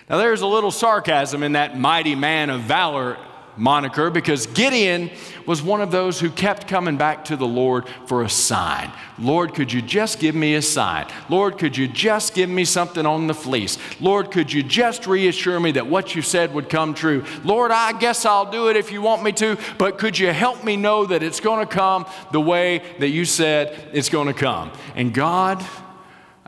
Now, 0.08 0.18
there's 0.18 0.42
a 0.42 0.46
little 0.46 0.70
sarcasm 0.70 1.42
in 1.42 1.52
that 1.52 1.78
mighty 1.78 2.14
man 2.14 2.48
of 2.50 2.60
valor 2.62 3.16
moniker 3.56 4.10
because 4.10 4.46
Gideon 4.46 5.10
was 5.46 5.62
one 5.62 5.80
of 5.80 5.90
those 5.90 6.20
who 6.20 6.30
kept 6.30 6.68
coming 6.68 6.96
back 6.96 7.24
to 7.26 7.36
the 7.36 7.46
Lord 7.46 7.88
for 8.06 8.22
a 8.22 8.28
sign. 8.28 8.92
Lord, 9.18 9.54
could 9.54 9.72
you 9.72 9.80
just 9.80 10.18
give 10.18 10.34
me 10.34 10.54
a 10.54 10.62
sign? 10.62 11.06
Lord, 11.28 11.58
could 11.58 11.76
you 11.76 11.88
just 11.88 12.34
give 12.34 12.50
me 12.50 12.64
something 12.64 13.06
on 13.06 13.26
the 13.26 13.34
fleece? 13.34 13.78
Lord, 14.00 14.30
could 14.30 14.52
you 14.52 14.62
just 14.62 15.06
reassure 15.06 15.58
me 15.58 15.72
that 15.72 15.86
what 15.86 16.14
you 16.14 16.22
said 16.22 16.52
would 16.54 16.68
come 16.68 16.94
true? 16.94 17.24
Lord, 17.44 17.70
I 17.70 17.98
guess 17.98 18.24
I'll 18.24 18.50
do 18.50 18.68
it 18.68 18.76
if 18.76 18.92
you 18.92 19.00
want 19.02 19.22
me 19.22 19.32
to, 19.32 19.56
but 19.78 19.98
could 19.98 20.18
you 20.18 20.32
help 20.32 20.64
me 20.64 20.76
know 20.76 21.06
that 21.06 21.22
it's 21.22 21.40
going 21.40 21.66
to 21.66 21.72
come 21.72 22.06
the 22.32 22.40
way 22.40 22.82
that 22.98 23.08
you 23.08 23.24
said 23.24 23.90
it's 23.92 24.08
going 24.08 24.28
to 24.28 24.34
come? 24.34 24.70
And 24.94 25.14
God, 25.14 25.64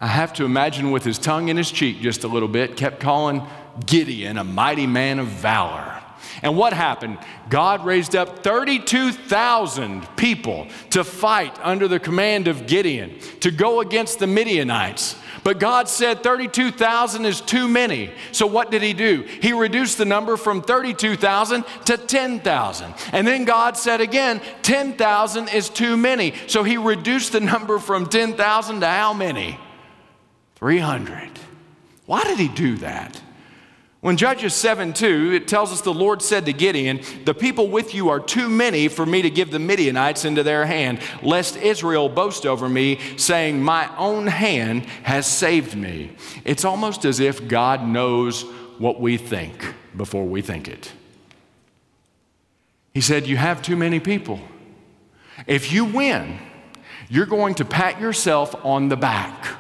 I 0.01 0.07
have 0.07 0.33
to 0.35 0.45
imagine 0.45 0.93
with 0.93 1.05
his 1.05 1.19
tongue 1.19 1.49
in 1.49 1.57
his 1.57 1.71
cheek 1.71 2.01
just 2.01 2.23
a 2.23 2.29
little 2.29 2.49
bit, 2.49 2.77
kept 2.77 3.01
calling 3.01 3.43
Gideon 3.85 4.39
a 4.39 4.45
mighty 4.45 4.87
man 4.87 5.19
of 5.19 5.27
valor. 5.27 5.95
And 6.43 6.57
what 6.57 6.73
happened? 6.73 7.19
God 7.49 7.85
raised 7.85 8.15
up 8.15 8.45
32,000 8.45 10.07
people 10.17 10.69
to 10.91 11.03
fight 11.03 11.57
under 11.63 11.89
the 11.89 11.99
command 11.99 12.47
of 12.47 12.67
Gideon 12.67 13.19
to 13.41 13.51
go 13.51 13.81
against 13.81 14.21
the 14.21 14.27
Midianites. 14.27 15.17
But 15.43 15.59
God 15.59 15.89
said 15.89 16.23
32,000 16.23 17.25
is 17.25 17.41
too 17.41 17.69
many. 17.69 18.11
So 18.33 18.47
what 18.47 18.71
did 18.71 18.83
he 18.83 18.93
do? 18.93 19.23
He 19.41 19.53
reduced 19.53 19.99
the 19.99 20.05
number 20.05 20.37
from 20.37 20.63
32,000 20.63 21.65
to 21.87 21.97
10,000. 21.97 22.95
And 23.13 23.27
then 23.27 23.45
God 23.45 23.77
said 23.77 24.01
again, 24.01 24.41
10,000 24.63 25.49
is 25.49 25.69
too 25.69 25.97
many. 25.97 26.35
So 26.47 26.63
he 26.63 26.77
reduced 26.77 27.33
the 27.33 27.41
number 27.41 27.79
from 27.79 28.07
10,000 28.07 28.81
to 28.81 28.87
how 28.87 29.13
many? 29.13 29.59
300. 30.59 31.31
Why 32.07 32.25
did 32.25 32.39
he 32.39 32.49
do 32.49 32.77
that? 32.79 33.21
When 34.01 34.17
Judges 34.17 34.55
7 34.55 34.93
2, 34.93 35.33
it 35.33 35.49
tells 35.49 35.73
us 35.73 35.81
the 35.81 35.93
Lord 35.93 36.23
said 36.23 36.47
to 36.47 36.53
Gideon, 36.53 37.01
The 37.25 37.35
people 37.35 37.69
with 37.69 37.95
you 37.95 38.09
are 38.09 38.21
too 38.21 38.49
many 38.49 38.89
for 38.89 39.05
me 39.05 39.23
to 39.23 39.31
give 39.31 39.51
the 39.51 39.59
Midianites 39.59 40.25
into 40.25 40.43
their 40.43 40.67
hand, 40.67 41.01
lest 41.23 41.57
Israel 41.57 42.09
boast 42.09 42.47
over 42.47 42.69
me, 42.69 42.99
saying, 43.17 43.61
My 43.63 43.95
own 43.97 44.29
hand 44.29 44.85
has 45.03 45.27
saved 45.27 45.77
me. 45.77 46.13
It's 46.45 46.65
almost 46.65 47.05
as 47.05 47.19
if 47.19 47.49
God 47.49 47.87
knows 47.87 48.43
what 48.79 49.01
we 49.01 49.17
think 49.17 49.75
before 49.97 50.25
we 50.25 50.43
think 50.43 50.69
it. 50.69 50.93
He 52.95 53.01
said, 53.01 53.27
You 53.27 53.37
have 53.37 53.63
too 53.63 53.77
many 53.77 53.99
people. 53.99 54.41
If 55.47 55.73
you 55.73 55.85
win, 55.85 56.39
you're 57.09 57.27
going 57.27 57.57
to 57.57 57.65
pat 57.65 58.01
yourself 58.01 58.55
on 58.65 58.89
the 58.89 58.97
back. 58.97 59.58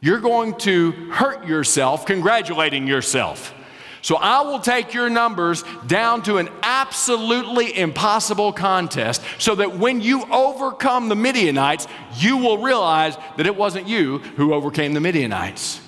You're 0.00 0.20
going 0.20 0.54
to 0.58 0.92
hurt 1.10 1.46
yourself 1.46 2.06
congratulating 2.06 2.86
yourself. 2.86 3.54
So 4.00 4.16
I 4.16 4.42
will 4.42 4.60
take 4.60 4.94
your 4.94 5.10
numbers 5.10 5.64
down 5.86 6.22
to 6.22 6.38
an 6.38 6.48
absolutely 6.62 7.76
impossible 7.76 8.52
contest 8.52 9.22
so 9.38 9.56
that 9.56 9.76
when 9.76 10.00
you 10.00 10.24
overcome 10.32 11.08
the 11.08 11.16
Midianites, 11.16 11.88
you 12.16 12.36
will 12.36 12.58
realize 12.58 13.16
that 13.36 13.46
it 13.46 13.56
wasn't 13.56 13.88
you 13.88 14.18
who 14.36 14.54
overcame 14.54 14.92
the 14.92 15.00
Midianites. 15.00 15.80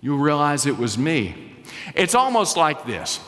You'll 0.00 0.18
realize 0.18 0.66
it 0.66 0.78
was 0.78 0.96
me. 0.96 1.56
It's 1.94 2.14
almost 2.14 2.56
like 2.56 2.86
this 2.86 3.18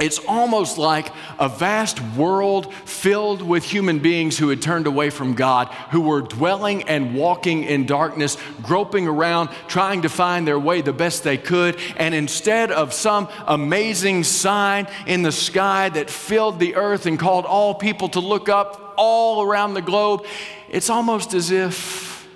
it's 0.00 0.18
almost 0.26 0.78
like 0.78 1.12
a 1.38 1.50
vast 1.50 2.00
world 2.16 2.72
filled 2.72 3.42
with 3.42 3.62
human 3.62 3.98
beings 3.98 4.38
who 4.38 4.48
had 4.48 4.62
turned 4.62 4.86
away 4.86 5.10
from 5.10 5.34
God, 5.34 5.68
who 5.90 6.00
were 6.00 6.22
dwelling 6.22 6.84
and 6.84 7.14
walking 7.14 7.64
in 7.64 7.84
darkness, 7.84 8.38
groping 8.62 9.06
around, 9.06 9.50
trying 9.68 10.02
to 10.02 10.08
find 10.08 10.48
their 10.48 10.58
way 10.58 10.80
the 10.80 10.94
best 10.94 11.24
they 11.24 11.36
could. 11.36 11.78
And 11.98 12.14
instead 12.14 12.72
of 12.72 12.94
some 12.94 13.28
amazing 13.46 14.24
sign 14.24 14.88
in 15.06 15.22
the 15.22 15.32
sky 15.32 15.90
that 15.90 16.08
filled 16.08 16.58
the 16.58 16.76
earth 16.76 17.04
and 17.04 17.18
called 17.18 17.44
all 17.44 17.74
people 17.74 18.08
to 18.10 18.20
look 18.20 18.48
up 18.48 18.94
all 18.96 19.42
around 19.42 19.74
the 19.74 19.82
globe, 19.82 20.24
it's 20.70 20.88
almost 20.88 21.34
as 21.34 21.50
if 21.50 22.26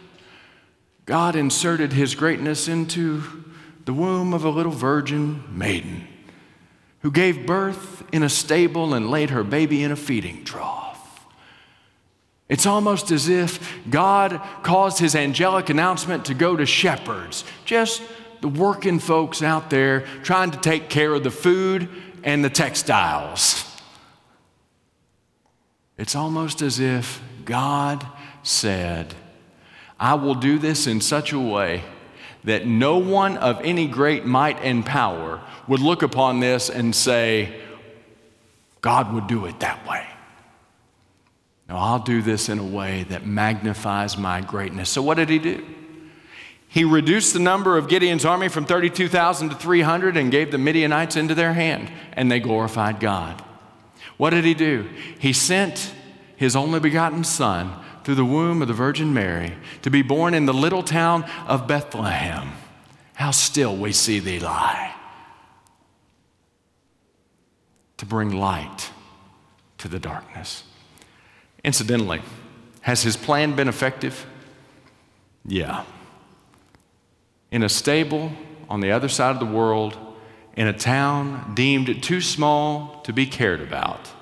God 1.06 1.36
inserted 1.36 1.94
his 1.94 2.14
greatness 2.14 2.68
into 2.68 3.22
the 3.86 3.94
womb 3.94 4.34
of 4.34 4.44
a 4.44 4.50
little 4.50 4.72
virgin 4.72 5.42
maiden 5.48 6.06
who 7.00 7.10
gave 7.10 7.46
birth 7.46 8.02
in 8.12 8.22
a 8.22 8.28
stable 8.28 8.94
and 8.94 9.10
laid 9.10 9.30
her 9.30 9.44
baby 9.44 9.82
in 9.82 9.92
a 9.92 9.96
feeding 9.96 10.44
trough. 10.44 11.26
It's 12.48 12.66
almost 12.66 13.10
as 13.10 13.28
if 13.28 13.76
God 13.90 14.40
caused 14.62 14.98
his 14.98 15.14
angelic 15.16 15.68
announcement 15.68 16.26
to 16.26 16.34
go 16.34 16.56
to 16.56 16.64
shepherds, 16.64 17.44
just 17.64 18.02
the 18.40 18.48
working 18.48 18.98
folks 18.98 19.42
out 19.42 19.70
there 19.70 20.02
trying 20.22 20.52
to 20.52 20.58
take 20.58 20.88
care 20.88 21.12
of 21.12 21.24
the 21.24 21.30
food 21.30 21.88
and 22.22 22.44
the 22.44 22.50
textiles. 22.50 23.64
It's 25.98 26.14
almost 26.14 26.62
as 26.62 26.78
if 26.78 27.20
God 27.44 28.06
said, 28.42 29.14
I 29.98 30.14
will 30.14 30.34
do 30.34 30.58
this 30.58 30.86
in 30.86 31.00
such 31.00 31.32
a 31.32 31.40
way 31.40 31.82
that 32.46 32.66
no 32.66 32.98
one 32.98 33.36
of 33.36 33.60
any 33.62 33.86
great 33.86 34.24
might 34.24 34.58
and 34.62 34.86
power 34.86 35.40
would 35.68 35.80
look 35.80 36.02
upon 36.02 36.40
this 36.40 36.70
and 36.70 36.94
say, 36.94 37.60
God 38.80 39.12
would 39.12 39.26
do 39.26 39.46
it 39.46 39.60
that 39.60 39.86
way. 39.86 40.06
No, 41.68 41.76
I'll 41.76 41.98
do 41.98 42.22
this 42.22 42.48
in 42.48 42.60
a 42.60 42.64
way 42.64 43.02
that 43.10 43.26
magnifies 43.26 44.16
my 44.16 44.40
greatness. 44.40 44.88
So, 44.88 45.02
what 45.02 45.16
did 45.16 45.28
he 45.28 45.40
do? 45.40 45.66
He 46.68 46.84
reduced 46.84 47.32
the 47.32 47.40
number 47.40 47.76
of 47.76 47.88
Gideon's 47.88 48.24
army 48.24 48.48
from 48.48 48.64
32,000 48.64 49.48
to 49.48 49.56
300 49.56 50.16
and 50.16 50.30
gave 50.30 50.52
the 50.52 50.58
Midianites 50.58 51.16
into 51.16 51.34
their 51.34 51.52
hand, 51.52 51.90
and 52.12 52.30
they 52.30 52.38
glorified 52.38 53.00
God. 53.00 53.42
What 54.18 54.30
did 54.30 54.44
he 54.44 54.54
do? 54.54 54.88
He 55.18 55.32
sent 55.32 55.92
his 56.36 56.54
only 56.54 56.78
begotten 56.78 57.24
Son 57.24 57.72
through 58.06 58.14
the 58.14 58.24
womb 58.24 58.62
of 58.62 58.68
the 58.68 58.72
Virgin 58.72 59.12
Mary 59.12 59.52
to 59.82 59.90
be 59.90 60.00
born 60.00 60.32
in 60.32 60.46
the 60.46 60.54
little 60.54 60.84
town 60.84 61.28
of 61.48 61.66
Bethlehem. 61.66 62.52
How 63.14 63.32
still 63.32 63.76
we 63.76 63.90
see 63.90 64.20
thee 64.20 64.38
lie. 64.38 64.94
To 67.96 68.06
bring 68.06 68.30
light 68.30 68.92
to 69.78 69.88
the 69.88 69.98
darkness. 69.98 70.62
Incidentally, 71.64 72.22
has 72.82 73.02
his 73.02 73.16
plan 73.16 73.56
been 73.56 73.66
effective? 73.66 74.24
Yeah. 75.44 75.82
In 77.50 77.64
a 77.64 77.68
stable 77.68 78.30
on 78.68 78.82
the 78.82 78.92
other 78.92 79.08
side 79.08 79.34
of 79.34 79.40
the 79.40 79.52
world, 79.52 79.98
in 80.54 80.68
a 80.68 80.72
town 80.72 81.54
deemed 81.56 82.04
too 82.04 82.20
small 82.20 83.00
to 83.02 83.12
be 83.12 83.26
cared 83.26 83.60
about, 83.60 84.12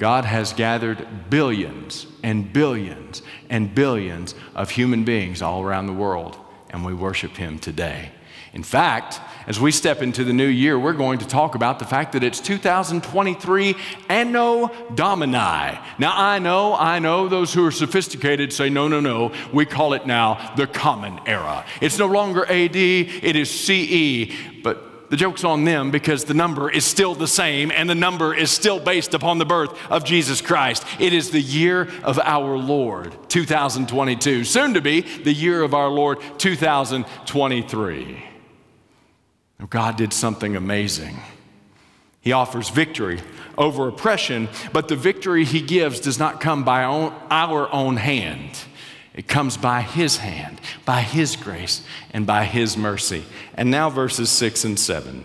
God 0.00 0.24
has 0.24 0.54
gathered 0.54 1.28
billions 1.28 2.06
and 2.22 2.50
billions 2.50 3.20
and 3.50 3.74
billions 3.74 4.34
of 4.54 4.70
human 4.70 5.04
beings 5.04 5.42
all 5.42 5.62
around 5.62 5.88
the 5.88 5.92
world, 5.92 6.38
and 6.70 6.86
we 6.86 6.94
worship 6.94 7.36
Him 7.36 7.58
today. 7.58 8.10
In 8.54 8.62
fact, 8.62 9.20
as 9.46 9.60
we 9.60 9.70
step 9.70 10.00
into 10.00 10.24
the 10.24 10.32
new 10.32 10.46
year, 10.46 10.78
we're 10.78 10.94
going 10.94 11.18
to 11.18 11.26
talk 11.26 11.54
about 11.54 11.78
the 11.78 11.84
fact 11.84 12.12
that 12.12 12.24
it's 12.24 12.40
2023 12.40 13.76
Anno 14.08 14.70
Domini. 14.94 15.32
Now, 15.98 16.14
I 16.16 16.38
know, 16.38 16.74
I 16.74 16.98
know 16.98 17.28
those 17.28 17.52
who 17.52 17.66
are 17.66 17.70
sophisticated 17.70 18.54
say, 18.54 18.70
no, 18.70 18.88
no, 18.88 19.00
no, 19.00 19.32
we 19.52 19.66
call 19.66 19.92
it 19.92 20.06
now 20.06 20.54
the 20.56 20.66
Common 20.66 21.20
Era. 21.26 21.66
It's 21.82 21.98
no 21.98 22.06
longer 22.06 22.46
AD, 22.46 22.74
it 22.74 23.36
is 23.36 23.50
CE, 23.50 24.34
but 24.62 24.89
the 25.10 25.16
joke's 25.16 25.44
on 25.44 25.64
them 25.64 25.90
because 25.90 26.24
the 26.24 26.34
number 26.34 26.70
is 26.70 26.84
still 26.84 27.14
the 27.14 27.26
same 27.26 27.70
and 27.72 27.90
the 27.90 27.94
number 27.94 28.32
is 28.32 28.50
still 28.50 28.78
based 28.80 29.12
upon 29.12 29.38
the 29.38 29.44
birth 29.44 29.76
of 29.90 30.04
Jesus 30.04 30.40
Christ. 30.40 30.84
It 30.98 31.12
is 31.12 31.30
the 31.30 31.40
year 31.40 31.88
of 32.04 32.18
our 32.20 32.56
Lord, 32.56 33.14
2022, 33.28 34.44
soon 34.44 34.74
to 34.74 34.80
be 34.80 35.00
the 35.00 35.32
year 35.32 35.62
of 35.62 35.74
our 35.74 35.88
Lord, 35.88 36.18
2023. 36.38 38.24
God 39.68 39.96
did 39.96 40.12
something 40.12 40.56
amazing. 40.56 41.20
He 42.20 42.32
offers 42.32 42.68
victory 42.68 43.20
over 43.58 43.88
oppression, 43.88 44.48
but 44.72 44.88
the 44.88 44.96
victory 44.96 45.44
he 45.44 45.60
gives 45.60 46.00
does 46.00 46.18
not 46.18 46.40
come 46.40 46.64
by 46.64 46.84
our 46.84 47.72
own 47.72 47.96
hand. 47.96 48.58
It 49.14 49.26
comes 49.26 49.56
by 49.56 49.82
His 49.82 50.18
hand, 50.18 50.60
by 50.84 51.02
His 51.02 51.36
grace, 51.36 51.82
and 52.12 52.26
by 52.26 52.44
His 52.44 52.76
mercy. 52.76 53.24
And 53.54 53.70
now, 53.70 53.90
verses 53.90 54.30
6 54.30 54.64
and 54.64 54.78
7. 54.78 55.24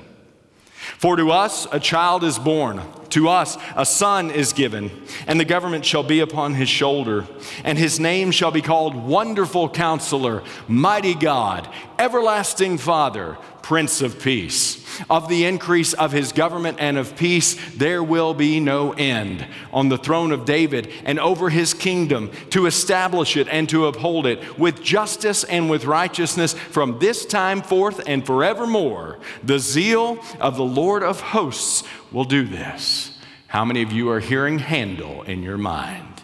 For 0.98 1.16
to 1.16 1.32
us 1.32 1.68
a 1.72 1.80
child 1.80 2.24
is 2.24 2.38
born, 2.38 2.82
to 3.10 3.30
us 3.30 3.58
a 3.76 3.86
son 3.86 4.30
is 4.30 4.54
given, 4.54 4.92
and 5.26 5.40
the 5.40 5.46
government 5.46 5.84
shall 5.84 6.04
be 6.04 6.20
upon 6.20 6.54
his 6.54 6.70
shoulder, 6.70 7.26
and 7.64 7.78
his 7.78 8.00
name 8.00 8.32
shall 8.32 8.52
be 8.52 8.62
called 8.62 8.96
Wonderful 8.96 9.70
Counselor, 9.70 10.44
Mighty 10.68 11.16
God, 11.16 11.68
Everlasting 11.98 12.78
Father, 12.78 13.38
Prince 13.66 14.04
of 14.04 14.22
Peace. 14.22 14.86
Of 15.10 15.28
the 15.28 15.46
increase 15.46 15.94
of 15.94 16.12
his 16.12 16.32
government 16.32 16.78
and 16.80 17.00
of 17.00 17.18
peace, 17.18 17.56
there 17.76 18.04
will 18.04 18.36
be 18.36 18.60
no 18.60 18.94
end 18.94 19.44
on 19.74 19.90
the 19.90 19.98
throne 19.98 20.32
of 20.32 20.46
David 20.46 20.94
and 21.04 21.20
over 21.20 21.50
his 21.50 21.74
kingdom 21.74 22.30
to 22.52 22.68
establish 22.68 23.36
it 23.36 23.48
and 23.48 23.68
to 23.70 23.88
uphold 23.88 24.28
it 24.28 24.60
with 24.60 24.84
justice 24.84 25.44
and 25.46 25.68
with 25.68 25.86
righteousness 25.86 26.54
from 26.54 27.00
this 27.00 27.26
time 27.26 27.64
forth 27.64 28.04
and 28.06 28.24
forevermore. 28.24 29.18
The 29.44 29.58
zeal 29.58 30.20
of 30.40 30.58
the 30.58 30.64
Lord 30.64 31.02
of 31.02 31.20
hosts 31.20 31.84
will 32.12 32.26
do 32.26 32.46
this. 32.46 33.18
How 33.48 33.66
many 33.66 33.82
of 33.82 33.92
you 33.92 34.12
are 34.12 34.20
hearing 34.20 34.60
Handel 34.60 35.24
in 35.24 35.42
your 35.42 35.58
mind? 35.58 36.22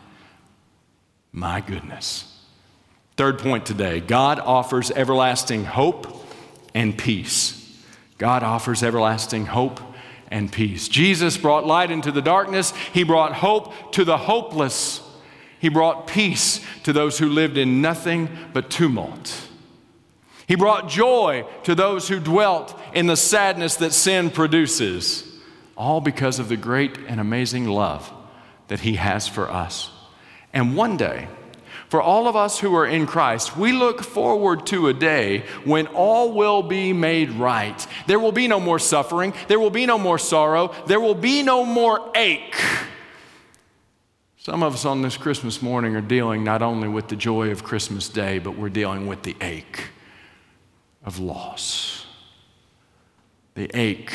My 1.31 1.59
goodness. 1.59 2.39
Third 3.17 3.39
point 3.39 3.65
today 3.65 3.99
God 3.99 4.39
offers 4.39 4.91
everlasting 4.91 5.65
hope 5.65 6.20
and 6.73 6.97
peace. 6.97 7.57
God 8.17 8.43
offers 8.43 8.83
everlasting 8.83 9.47
hope 9.47 9.79
and 10.29 10.51
peace. 10.51 10.87
Jesus 10.87 11.37
brought 11.37 11.65
light 11.65 11.91
into 11.91 12.11
the 12.11 12.21
darkness, 12.21 12.71
He 12.93 13.03
brought 13.03 13.33
hope 13.33 13.91
to 13.93 14.05
the 14.05 14.17
hopeless, 14.17 15.01
He 15.59 15.69
brought 15.69 16.07
peace 16.07 16.61
to 16.83 16.93
those 16.93 17.19
who 17.19 17.27
lived 17.27 17.57
in 17.57 17.81
nothing 17.81 18.29
but 18.53 18.69
tumult. 18.69 19.47
He 20.47 20.55
brought 20.55 20.89
joy 20.89 21.45
to 21.63 21.75
those 21.75 22.09
who 22.09 22.19
dwelt 22.19 22.77
in 22.93 23.07
the 23.07 23.15
sadness 23.15 23.75
that 23.77 23.93
sin 23.93 24.29
produces, 24.29 25.25
all 25.77 26.01
because 26.01 26.39
of 26.39 26.49
the 26.49 26.57
great 26.57 26.97
and 27.07 27.19
amazing 27.19 27.67
love 27.67 28.11
that 28.67 28.81
He 28.81 28.95
has 28.95 29.27
for 29.27 29.49
us. 29.49 29.89
And 30.53 30.75
one 30.75 30.97
day, 30.97 31.27
for 31.91 32.01
all 32.01 32.29
of 32.29 32.37
us 32.37 32.57
who 32.57 32.73
are 32.73 32.85
in 32.85 33.05
Christ, 33.05 33.57
we 33.57 33.73
look 33.73 34.01
forward 34.01 34.65
to 34.67 34.87
a 34.87 34.93
day 34.93 35.43
when 35.65 35.87
all 35.87 36.31
will 36.31 36.63
be 36.63 36.93
made 36.93 37.31
right. 37.31 37.85
There 38.07 38.17
will 38.17 38.31
be 38.31 38.47
no 38.47 38.61
more 38.61 38.79
suffering, 38.79 39.33
there 39.49 39.59
will 39.59 39.69
be 39.69 39.85
no 39.85 39.97
more 39.97 40.17
sorrow, 40.17 40.73
there 40.87 41.01
will 41.01 41.15
be 41.15 41.43
no 41.43 41.65
more 41.65 42.09
ache. 42.15 42.55
Some 44.37 44.63
of 44.63 44.73
us 44.73 44.85
on 44.85 45.01
this 45.01 45.17
Christmas 45.17 45.61
morning 45.61 45.97
are 45.97 46.01
dealing 46.01 46.45
not 46.45 46.61
only 46.61 46.87
with 46.87 47.09
the 47.09 47.17
joy 47.17 47.51
of 47.51 47.65
Christmas 47.65 48.07
Day, 48.07 48.39
but 48.39 48.57
we're 48.57 48.69
dealing 48.69 49.05
with 49.05 49.23
the 49.23 49.35
ache 49.41 49.89
of 51.03 51.19
loss, 51.19 52.05
the 53.53 53.69
ache 53.77 54.13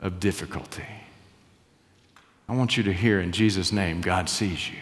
of 0.00 0.18
difficulty. 0.18 0.86
I 2.48 2.56
want 2.56 2.78
you 2.78 2.82
to 2.84 2.92
hear 2.94 3.20
in 3.20 3.32
Jesus' 3.32 3.70
name, 3.70 4.00
God 4.00 4.30
sees 4.30 4.70
you 4.70 4.78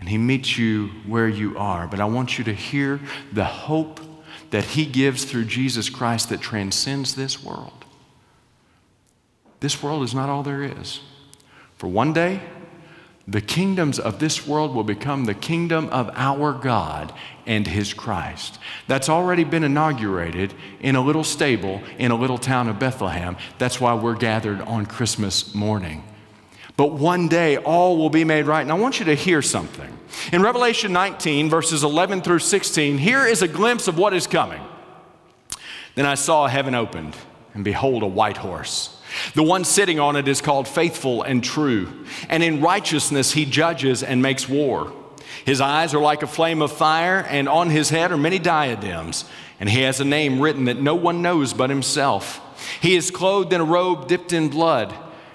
and 0.00 0.08
He 0.08 0.18
meets 0.18 0.58
you 0.58 0.88
where 1.06 1.28
you 1.28 1.56
are. 1.56 1.86
But 1.86 2.00
I 2.00 2.06
want 2.06 2.38
you 2.38 2.44
to 2.44 2.54
hear 2.54 3.00
the 3.32 3.44
hope 3.44 4.00
that 4.50 4.64
He 4.64 4.86
gives 4.86 5.24
through 5.24 5.44
Jesus 5.44 5.88
Christ 5.88 6.30
that 6.30 6.40
transcends 6.40 7.14
this 7.14 7.44
world. 7.44 7.84
This 9.60 9.82
world 9.82 10.02
is 10.02 10.14
not 10.14 10.28
all 10.28 10.42
there 10.42 10.62
is. 10.62 11.00
For 11.76 11.86
one 11.86 12.12
day, 12.12 12.40
the 13.28 13.42
kingdoms 13.42 13.98
of 13.98 14.18
this 14.18 14.46
world 14.46 14.74
will 14.74 14.84
become 14.84 15.24
the 15.24 15.34
kingdom 15.34 15.88
of 15.90 16.10
our 16.14 16.52
God 16.52 17.12
and 17.46 17.66
His 17.66 17.92
Christ. 17.92 18.58
That's 18.88 19.08
already 19.08 19.44
been 19.44 19.62
inaugurated 19.62 20.54
in 20.80 20.96
a 20.96 21.00
little 21.00 21.22
stable 21.22 21.82
in 21.98 22.10
a 22.10 22.16
little 22.16 22.38
town 22.38 22.68
of 22.68 22.78
Bethlehem. 22.78 23.36
That's 23.58 23.80
why 23.80 23.94
we're 23.94 24.16
gathered 24.16 24.62
on 24.62 24.86
Christmas 24.86 25.54
morning 25.54 26.02
but 26.80 26.92
one 26.92 27.28
day 27.28 27.58
all 27.58 27.98
will 27.98 28.08
be 28.08 28.24
made 28.24 28.46
right. 28.46 28.62
And 28.62 28.72
I 28.72 28.74
want 28.74 29.00
you 29.00 29.04
to 29.04 29.14
hear 29.14 29.42
something. 29.42 29.98
In 30.32 30.40
Revelation 30.40 30.94
19, 30.94 31.50
verses 31.50 31.84
11 31.84 32.22
through 32.22 32.38
16, 32.38 32.96
here 32.96 33.26
is 33.26 33.42
a 33.42 33.48
glimpse 33.48 33.86
of 33.86 33.98
what 33.98 34.14
is 34.14 34.26
coming. 34.26 34.62
Then 35.94 36.06
I 36.06 36.14
saw 36.14 36.46
heaven 36.46 36.74
opened, 36.74 37.14
and 37.52 37.62
behold, 37.64 38.02
a 38.02 38.06
white 38.06 38.38
horse. 38.38 38.98
The 39.34 39.42
one 39.42 39.64
sitting 39.64 40.00
on 40.00 40.16
it 40.16 40.26
is 40.26 40.40
called 40.40 40.66
Faithful 40.66 41.22
and 41.22 41.44
True, 41.44 42.06
and 42.30 42.42
in 42.42 42.62
righteousness 42.62 43.32
he 43.32 43.44
judges 43.44 44.02
and 44.02 44.22
makes 44.22 44.48
war. 44.48 44.90
His 45.44 45.60
eyes 45.60 45.92
are 45.92 46.00
like 46.00 46.22
a 46.22 46.26
flame 46.26 46.62
of 46.62 46.72
fire, 46.72 47.26
and 47.28 47.46
on 47.46 47.68
his 47.68 47.90
head 47.90 48.10
are 48.10 48.16
many 48.16 48.38
diadems, 48.38 49.26
and 49.60 49.68
he 49.68 49.82
has 49.82 50.00
a 50.00 50.04
name 50.06 50.40
written 50.40 50.64
that 50.64 50.80
no 50.80 50.94
one 50.94 51.20
knows 51.20 51.52
but 51.52 51.68
himself. 51.68 52.40
He 52.80 52.96
is 52.96 53.10
clothed 53.10 53.52
in 53.52 53.60
a 53.60 53.64
robe 53.64 54.08
dipped 54.08 54.32
in 54.32 54.48
blood 54.48 54.94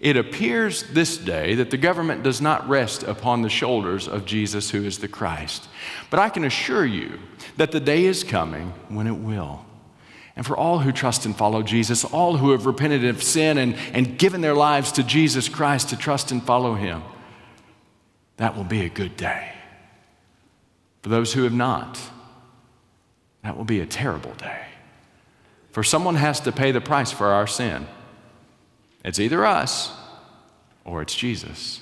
It 0.00 0.16
appears 0.16 0.82
this 0.82 1.16
day 1.16 1.54
that 1.54 1.70
the 1.70 1.76
government 1.76 2.22
does 2.22 2.40
not 2.40 2.68
rest 2.68 3.02
upon 3.04 3.42
the 3.42 3.48
shoulders 3.48 4.08
of 4.08 4.24
Jesus, 4.24 4.70
who 4.70 4.84
is 4.84 4.98
the 4.98 5.08
Christ. 5.08 5.68
But 6.10 6.20
I 6.20 6.28
can 6.28 6.44
assure 6.44 6.84
you 6.84 7.18
that 7.56 7.72
the 7.72 7.80
day 7.80 8.04
is 8.04 8.24
coming 8.24 8.72
when 8.88 9.06
it 9.06 9.16
will. 9.16 9.64
And 10.36 10.44
for 10.44 10.56
all 10.56 10.80
who 10.80 10.90
trust 10.90 11.26
and 11.26 11.36
follow 11.36 11.62
Jesus, 11.62 12.04
all 12.04 12.36
who 12.36 12.50
have 12.50 12.66
repented 12.66 13.04
of 13.04 13.22
sin 13.22 13.56
and, 13.56 13.76
and 13.92 14.18
given 14.18 14.40
their 14.40 14.54
lives 14.54 14.90
to 14.92 15.04
Jesus 15.04 15.48
Christ 15.48 15.90
to 15.90 15.96
trust 15.96 16.32
and 16.32 16.42
follow 16.42 16.74
Him, 16.74 17.02
that 18.36 18.56
will 18.56 18.64
be 18.64 18.84
a 18.84 18.88
good 18.88 19.16
day. 19.16 19.52
For 21.02 21.08
those 21.08 21.32
who 21.34 21.44
have 21.44 21.52
not, 21.52 22.00
That 23.44 23.58
will 23.58 23.64
be 23.64 23.80
a 23.80 23.86
terrible 23.86 24.32
day. 24.32 24.62
For 25.70 25.84
someone 25.84 26.14
has 26.14 26.40
to 26.40 26.52
pay 26.52 26.72
the 26.72 26.80
price 26.80 27.12
for 27.12 27.26
our 27.26 27.46
sin. 27.46 27.86
It's 29.04 29.20
either 29.20 29.44
us 29.44 29.92
or 30.84 31.02
it's 31.02 31.14
Jesus. 31.14 31.80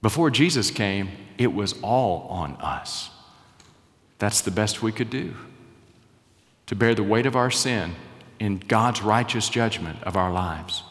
Before 0.00 0.30
Jesus 0.30 0.70
came, 0.70 1.10
it 1.38 1.54
was 1.54 1.80
all 1.82 2.26
on 2.28 2.54
us. 2.56 3.10
That's 4.18 4.40
the 4.40 4.50
best 4.50 4.82
we 4.82 4.92
could 4.92 5.10
do 5.10 5.34
to 6.66 6.76
bear 6.76 6.94
the 6.94 7.02
weight 7.02 7.26
of 7.26 7.36
our 7.36 7.50
sin 7.50 7.94
in 8.38 8.56
God's 8.56 9.02
righteous 9.02 9.48
judgment 9.48 10.02
of 10.04 10.16
our 10.16 10.32
lives. 10.32 10.82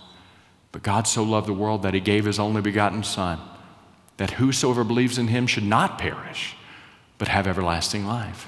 But 0.71 0.83
God 0.83 1.07
so 1.07 1.23
loved 1.23 1.47
the 1.47 1.53
world 1.53 1.81
that 1.83 1.93
he 1.93 1.99
gave 1.99 2.25
his 2.25 2.39
only 2.39 2.61
begotten 2.61 3.03
Son, 3.03 3.39
that 4.17 4.31
whosoever 4.31 4.83
believes 4.83 5.17
in 5.17 5.27
him 5.27 5.47
should 5.47 5.63
not 5.63 5.97
perish, 5.97 6.55
but 7.17 7.27
have 7.27 7.47
everlasting 7.47 8.05
life. 8.05 8.47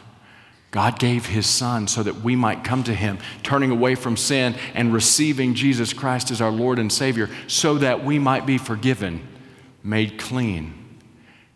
God 0.73 0.97
gave 0.97 1.27
his 1.27 1.45
Son 1.45 1.87
so 1.87 2.01
that 2.01 2.21
we 2.21 2.35
might 2.35 2.63
come 2.63 2.83
to 2.85 2.95
him, 2.95 3.19
turning 3.43 3.69
away 3.69 3.93
from 3.93 4.17
sin 4.17 4.55
and 4.73 4.91
receiving 4.91 5.53
Jesus 5.53 5.93
Christ 5.93 6.31
as 6.31 6.41
our 6.41 6.49
Lord 6.49 6.79
and 6.79 6.91
Savior, 6.91 7.29
so 7.47 7.77
that 7.77 8.03
we 8.03 8.17
might 8.17 8.47
be 8.47 8.57
forgiven, 8.57 9.25
made 9.83 10.17
clean, 10.17 10.73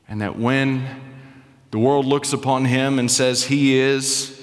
and 0.07 0.21
that 0.21 0.37
when 0.37 0.85
the 1.71 1.79
world 1.79 2.05
looks 2.05 2.31
upon 2.31 2.65
him 2.65 2.99
and 2.99 3.09
says, 3.09 3.45
He 3.45 3.79
is 3.79 4.39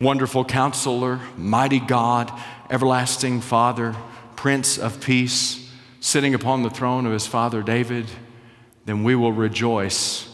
wonderful 0.00 0.44
counselor, 0.44 1.20
mighty 1.36 1.78
God, 1.78 2.32
everlasting 2.70 3.40
Father, 3.40 3.94
Prince 4.34 4.78
of 4.78 5.00
Peace, 5.00 5.70
sitting 6.00 6.34
upon 6.34 6.64
the 6.64 6.70
throne 6.70 7.06
of 7.06 7.12
his 7.12 7.28
father 7.28 7.62
David, 7.62 8.06
then 8.84 9.04
we 9.04 9.14
will 9.14 9.32
rejoice 9.32 10.33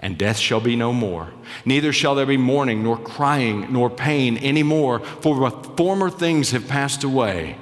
and 0.00 0.18
death 0.18 0.38
shall 0.38 0.60
be 0.60 0.74
no 0.74 0.92
more. 0.92 1.32
Neither 1.64 1.92
shall 1.92 2.14
there 2.14 2.26
be 2.26 2.36
mourning, 2.36 2.82
nor 2.82 2.98
crying, 2.98 3.72
nor 3.72 3.88
pain 3.88 4.36
any 4.38 4.62
more, 4.62 5.00
for 5.00 5.50
former 5.76 6.10
things 6.10 6.50
have 6.50 6.66
passed 6.66 7.04
away. 7.04 7.56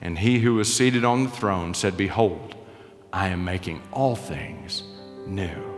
And 0.00 0.18
he 0.18 0.38
who 0.38 0.54
was 0.54 0.72
seated 0.72 1.04
on 1.04 1.24
the 1.24 1.30
throne 1.30 1.74
said, 1.74 1.96
Behold, 1.96 2.54
I 3.12 3.28
am 3.28 3.44
making 3.44 3.82
all 3.92 4.14
things 4.14 4.84
new. 5.26 5.70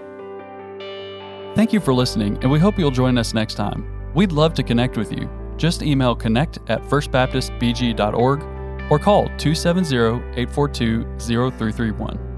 Thank 1.54 1.72
you 1.72 1.80
for 1.80 1.94
listening, 1.94 2.38
and 2.42 2.50
we 2.50 2.58
hope 2.58 2.78
you'll 2.78 2.90
join 2.90 3.16
us 3.18 3.34
next 3.34 3.54
time. 3.54 4.12
We'd 4.14 4.32
love 4.32 4.54
to 4.54 4.62
connect 4.62 4.96
with 4.96 5.12
you. 5.12 5.30
Just 5.56 5.82
email 5.82 6.14
connect 6.14 6.58
at 6.68 6.82
firstbaptistbg.org 6.82 8.42
or 8.90 8.98
call 8.98 9.24
270 9.38 9.96
842 10.40 11.04
0331. 11.18 12.31